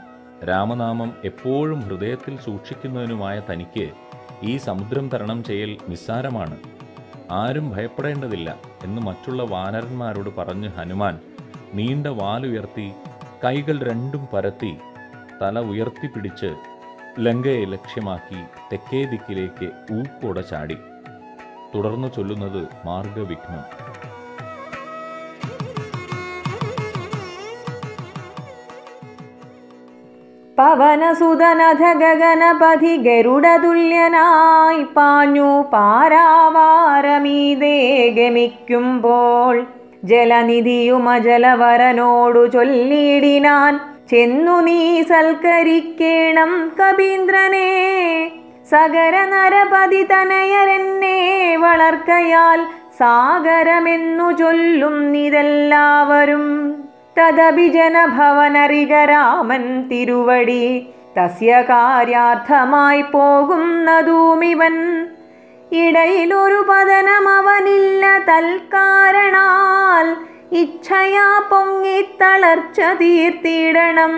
രാമനാമം 0.48 1.14
എപ്പോഴും 1.24 1.80
ഹൃദയത്തിൽ 1.80 2.38
സൂക്ഷിക്കുന്നവനുമായ 2.38 3.42
തനിക്ക് 3.50 3.90
ഈ 4.42 4.56
സമുദ്രം 4.56 5.08
തരണം 5.08 5.44
ചെയ്യൽ 5.44 5.76
നിസ്സാരമാണ്. 5.88 6.56
ആരും 7.30 7.70
ഭയപ്പെടേണ്ടതില്ല 7.70 8.56
എന്ന് 8.84 9.02
മറ്റുള്ള 9.02 9.42
വാനരന്മാരോട് 9.42 10.30
പറഞ്ഞ് 10.36 10.68
ഹനുമാൻ 10.68 11.20
നീണ്ട 11.74 12.06
വാലുയർത്തി 12.06 12.92
കൈകൾ 13.44 13.78
രണ്ടും 13.78 14.28
പരത്തി 14.32 14.76
തല 15.42 15.60
ഉയർത്തിപ്പിടിച്ച് 15.60 16.54
ലങ്കയെ 17.18 17.64
ലക്ഷ്യമാക്കി 17.64 18.42
തെക്കേ 18.72 19.04
ദിക്കിലേക്ക് 19.04 19.70
ഊക്കോടെ 19.92 20.40
ചാടി. 20.40 20.76
തുടർന്നു 21.76 22.08
ചൊല്ലുന്നത് 22.08 22.68
മാർഗവിഘ്നം. 22.86 23.64
പവനസുതനധ 30.58 31.98
ഗഗനപഥി 31.98 32.96
ഗരുഡതുല്യനായി 32.96 34.86
പാഞ്ഞു 34.96 35.50
പാരാവാരമീതേ 35.72 37.74
ഗമിക്കുമ്പോൾ 38.18 39.66
ജലനിധിയുമജലവരനോടു 40.04 42.46
ചൊല്ലിയിടിനാൻ 42.46 43.80
ചെന്നു 44.10 44.60
നീ 44.60 45.02
സൽക്കരിക്കേണം 45.02 46.72
കബീന്ദ്രനെ 46.80 47.70
സകര 48.70 49.24
നരപതി 49.24 50.02
തനയരെന്നെ 50.02 51.18
വളർക്കയാൽ 51.56 52.60
സാഗരമെന്നു 52.98 54.30
ചൊല്ലും 54.30 55.16
ഇതെല്ലാവരും. 55.16 56.44
തദഭിജനഭവനറിക 57.18 58.94
രാമൻ 59.04 59.88
തിരുവടി 59.88 60.86
തസ്യ 61.18 61.60
കാര്യാർത്ഥമായി 61.60 63.02
പോകുന്നതുമിവൻ. 63.02 64.76
ഇടയിലൊരു 65.72 66.66
പതനം 66.68 67.28
അവനില്ല 67.28 68.18
തൽക്കാരണാൽ 68.18 70.08
ഇച്ഛയാ 70.52 71.28
പൊങ്ങിത്തളർച്ച 71.50 72.80
തീർത്തിടണം. 72.80 74.14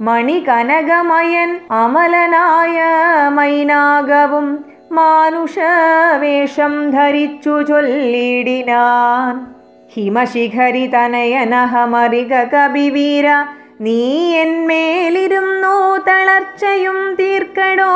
മണികനകമയൻ 0.00 1.60
അമലനായ 1.70 2.84
മൈനാകവും 3.28 4.64
മാനുഷവേഷം 4.92 6.90
ധരിച്ചു 6.90 7.62
ചൊല്ലിടിനാൻ. 7.68 9.46
ഹിമശിഖരി 9.94 10.86
തനയനഹമറിക 10.86 12.34
കവിവീര 12.34 13.26
നീ 13.80 14.34
എന്മേലിരുന്നു 14.34 15.96
തളർച്ചയും 15.96 17.14
തീർക്കടോ. 17.14 17.94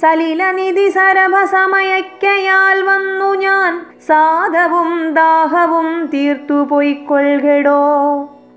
സലിലനിധി 0.00 0.88
സരഭ 0.88 1.34
സമയക്കയാൽ 1.44 2.82
വന്നു 2.82 3.34
ഞാൻ 3.34 3.86
സാധവും 4.08 5.14
ദാഹവും 5.14 6.10
തീർത്തു 6.14 6.64
പൊയ്ക്കൊள்കടോ 6.70 7.82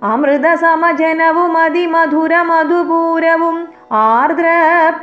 അമൃത 0.05 0.53
സമജനവും 0.53 1.57
അതിമധുര 1.57 2.41
മധുപൂരവും 2.41 3.67
ആർദ്ര 3.91 4.45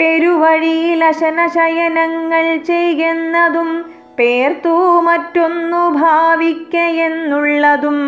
പെരുവഴിയിൽ 0.00 1.04
അശനശയനങ്ങൾ 1.04 2.56
ചെയ്യുന്നതും 2.56 3.84
പേർത്തു 4.18 5.00
മറ്റൊന്നു 5.00 5.88
ഭാവിക്കയെന്നുള്ളതും 5.88 8.00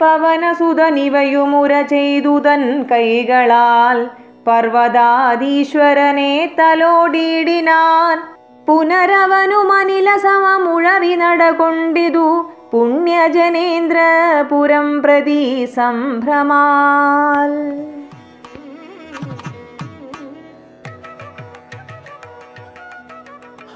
പവനസുതനിവയുമുര 0.00 1.80
ചെയ്തു 1.80 2.38
തൻ 2.38 2.82
കൈകളാൽ 2.82 4.06
പർവതാദീശ്വരനെ 4.46 6.50
തലോടിയിടിനാൻ. 6.58 8.18
പുനരവനു 8.66 9.56
മനില 9.56 10.16
സമമുഴറി 10.16 11.14
നടകൊണ്ടിതു. 11.14 12.50
പുണ്യജനേന്ദ്രപുരം 12.74 15.02
പ്രതി 15.02 15.64
സംഭ്രമാൽ. 15.74 17.52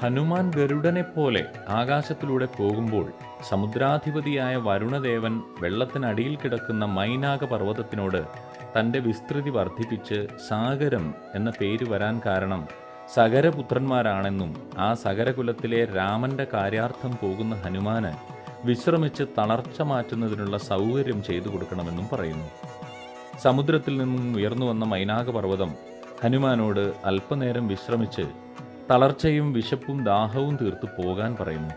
ഹനുമാൻ 0.01 0.51
ഗരുഡനെ 0.51 1.01
പോലെ 1.01 1.45
ആകാശത്തിലൂടെ 1.69 2.47
പോകുമ്പോൾ 2.57 3.13
സമുദ്രാധിപതിയായ 3.49 4.57
വരുണദേവൻ 4.57 5.41
വെള്ളത്തിനടിയിൽ 5.61 6.35
കിടക്കുന്ന 6.35 6.85
മൈനാക 6.85 7.45
പർവതത്തിനോട് 7.45 8.23
തന്റെ 8.77 8.99
വിസ്തൃതി 8.99 9.49
വർദ്ധിപ്പിച്ച് 9.49 10.27
സാഗരം 10.49 11.15
എന്ന 11.35 11.53
പേര് 11.61 11.89
വരാൻ 11.89 12.21
കാരണം 12.25 12.67
സഗരപുത്രന്മാരാണെന്നും 13.15 14.77
ആ 14.77 14.93
സഗരകുലത്തിലെ 14.93 15.87
രാമന്റെ 15.95 16.47
കാര്യാർത്ഥം 16.53 17.17
പോകുന്ന 17.21 17.55
ഹനുമാന് 17.55 18.38
വിശ്രമിച്ച് 18.65 19.23
തളർച്ച 19.37 19.81
മാറ്റുന്നതിനുള്ള 19.81 20.57
സൗകര്യം 20.57 21.23
ചെയ്തു 21.23 21.47
കൊടുക്കണമെന്നും 21.49 22.07
പറയുന്നു. 22.13 22.49
സമുദ്രത്തിൽ 23.41 23.97
നിന്നും 23.97 24.35
ഉയർന്നു 24.35 24.65
വന്ന 24.65 24.85
മൈനാകപർവതം 24.85 25.75
ഹനുമാനോട് 26.23 26.93
അല്പനേരം 27.05 27.67
വിശ്രമിച്ച് 27.67 28.21
തളർച്ചയും 28.91 29.53
വിശപ്പും 29.53 30.03
ദാഹവും 30.03 30.57
തീർത്ത് 30.61 31.03
പോകാൻ 31.03 31.35
പറയുന്നു. 31.35 31.73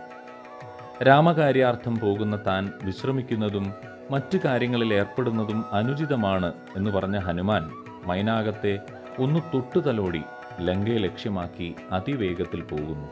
രാമകാര്യാർത്ഥം 1.05 1.99
പോകുന്ന 1.99 2.38
താൻ 2.47 2.73
വിശ്രമിക്കുന്നതും 2.83 3.75
മറ്റു 4.11 4.38
കാര്യങ്ങളിൽ 4.45 4.95
ഏർപ്പെടുന്നതും 4.95 5.64
അനുചിതമാണ് 5.73 6.53
എന്ന് 6.77 6.90
പറഞ്ഞ 6.90 7.18
ഹനുമാൻ 7.18 7.71
മൈനാകത്തെ 8.07 8.79
ഒന്ന് 9.18 9.40
തൊട്ടുതലോടി 9.55 10.23
ലങ്കയെ 10.61 10.99
ലക്ഷ്യമാക്കി 10.99 11.75
അതിവേഗത്തിൽ 11.92 12.61
പോകുന്നു. 12.61 13.09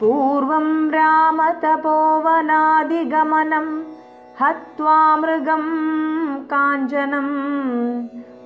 पूर्वं 0.00 0.66
रामतपोवनादिगमनं 0.92 3.66
हत्वा 4.40 4.98
मृगं 5.22 5.64
काञ्चनं 6.52 7.26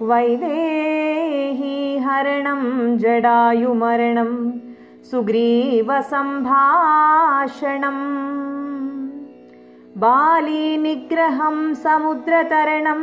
वैदेही 0.09 1.77
हरणं 2.07 2.63
जडायुमरणं 3.03 4.33
सुग्रीवसम्भाषणम् 5.11 8.03
बालीनिग्रहं 10.05 11.59
समुद्रतरणं 11.85 13.03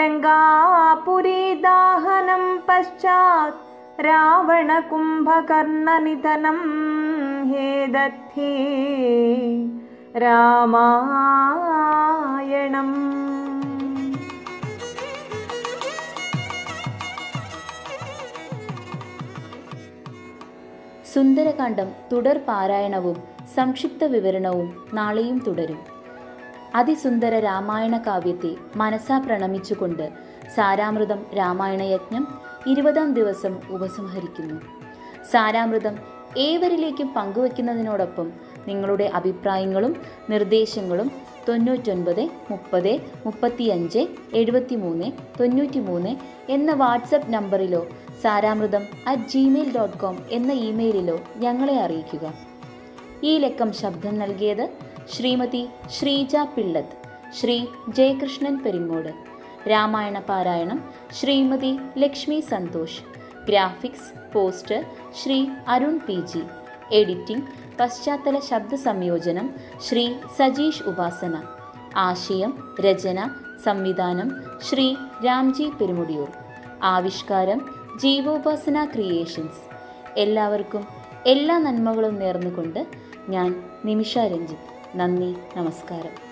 लङ्गापुरीदाहनं 0.00 0.34
पश्चात् 2.68 3.69
രാവണകുംഭകർണനിധനം 4.00 6.58
ഹേ 7.50 7.86
ദത്തേ 7.86 8.52
രാമായണം. 10.18 13.10
സുന്ദരകാന്ഡം 21.14 21.86
തുടർ 22.12 22.40
പാരായണവും 22.48 23.16
സംക്ഷിപ്ത 23.54 24.04
വിവരണവും 24.04 24.86
നാളെയും 24.94 25.42
തുടരും. 25.46 25.78
അതിസുന്ദര 26.74 27.38
രാമായണ 27.38 27.98
കാവ്യത്തെ 27.98 28.56
മനസ്സാ 28.76 29.18
പ്രണമിച്ചുകൊണ്ട് 29.18 30.08
സാരാമൃതം 30.54 31.26
രാമായണയജ്ഞം 31.36 32.49
ഇരുപതാം 32.66 33.14
ദിവസം 33.14 33.58
ഉപസംഹരിക്കുന്നു. 33.70 34.60
സാരാമൃതം 35.30 35.98
ഏവരിലേക്കും 36.38 37.14
പങ്കുവയ്ക്കുന്നതിനോടൊപ്പം 37.14 38.32
നിങ്ങളുടെ 38.68 39.04
അഭിപ്രായങ്ങളും 39.04 39.96
നിർദ്ദേശങ്ങളും 40.30 41.10
തൊണ്ണൂറ്റൊൻപത് 41.48 42.30
മുപ്പത് 42.50 43.00
മുപ്പത്തിയഞ്ച് 43.26 44.08
തൊണ്ണൂറ്റി 45.40 45.78
മൂന്ന് 45.78 46.16
എന്ന 46.48 46.72
WhatsApp 46.72 47.32
നമ്പറിലോ 47.32 47.86
Saramrutham 48.22 48.82
at 49.06 49.22
gmail 49.22 49.76
dot 49.76 49.96
com 49.96 50.18
എന്ന 50.30 50.52
ഇമെയിലിലോ 50.52 51.20
ഞങ്ങളെ 51.36 51.80
അറിയിക്കുക. 51.80 52.34
ഈ 53.24 53.38
ലക്കം 53.38 53.72
ശബ്ദം 53.72 54.18
നൽകിയത് 54.18 54.68
ശ്രീമതി 55.16 55.68
ശ്രീജ 55.90 56.36
പിള്ളത് 56.36 56.92
ശ്രീ 57.34 57.66
ജയകൃഷ്ണൻ 57.88 58.62
പെരിങ്ങോട്. 58.62 59.29
രാമായണ 59.68 60.18
പാരായണം 60.18 60.90
Shrimati 61.12 61.78
Lakshmi 61.98 62.40
Santhosh. 62.40 63.00
Graphics 63.44 64.32
poster 64.32 64.84
Shri 65.22 65.46
Arun 65.68 65.98
P 65.98 66.14
G. 66.14 66.42
Editing 66.92 67.42
പശ്ചാത്തല 67.80 68.38
ശബ്ദ 68.38 68.74
സംയോജനം 68.74 69.54
ശ്രീ 69.80 70.14
സജീഷ് 70.38 70.82
ഉപാസന. 70.82 71.42
ആശയം 71.96 72.74
രചന 72.80 73.30
സംവിധാനം 73.64 74.32
ശ്രീ 74.62 74.96
രാംജി 75.24 75.70
പെരുമുടിയൂർ. 75.80 76.28
ആവിഷ്കാരം 76.82 77.74
ജീവോപാസന 77.96 78.84
ക്രിയേഷൻസ്. 78.84 79.70
എല്ലാവർക്കും 80.16 80.86
എല്ലാ 81.26 81.58
നന്മകളും 81.58 82.18
നേർന്നുകൊണ്ട് 82.18 82.86
ഞാൻ 83.28 83.64
നിമിഷ 83.84 84.18
രഞ്ജിത്ത്. 84.18 84.98
നന്ദി 84.98 85.36
നമസ്കാരം. 85.56 86.29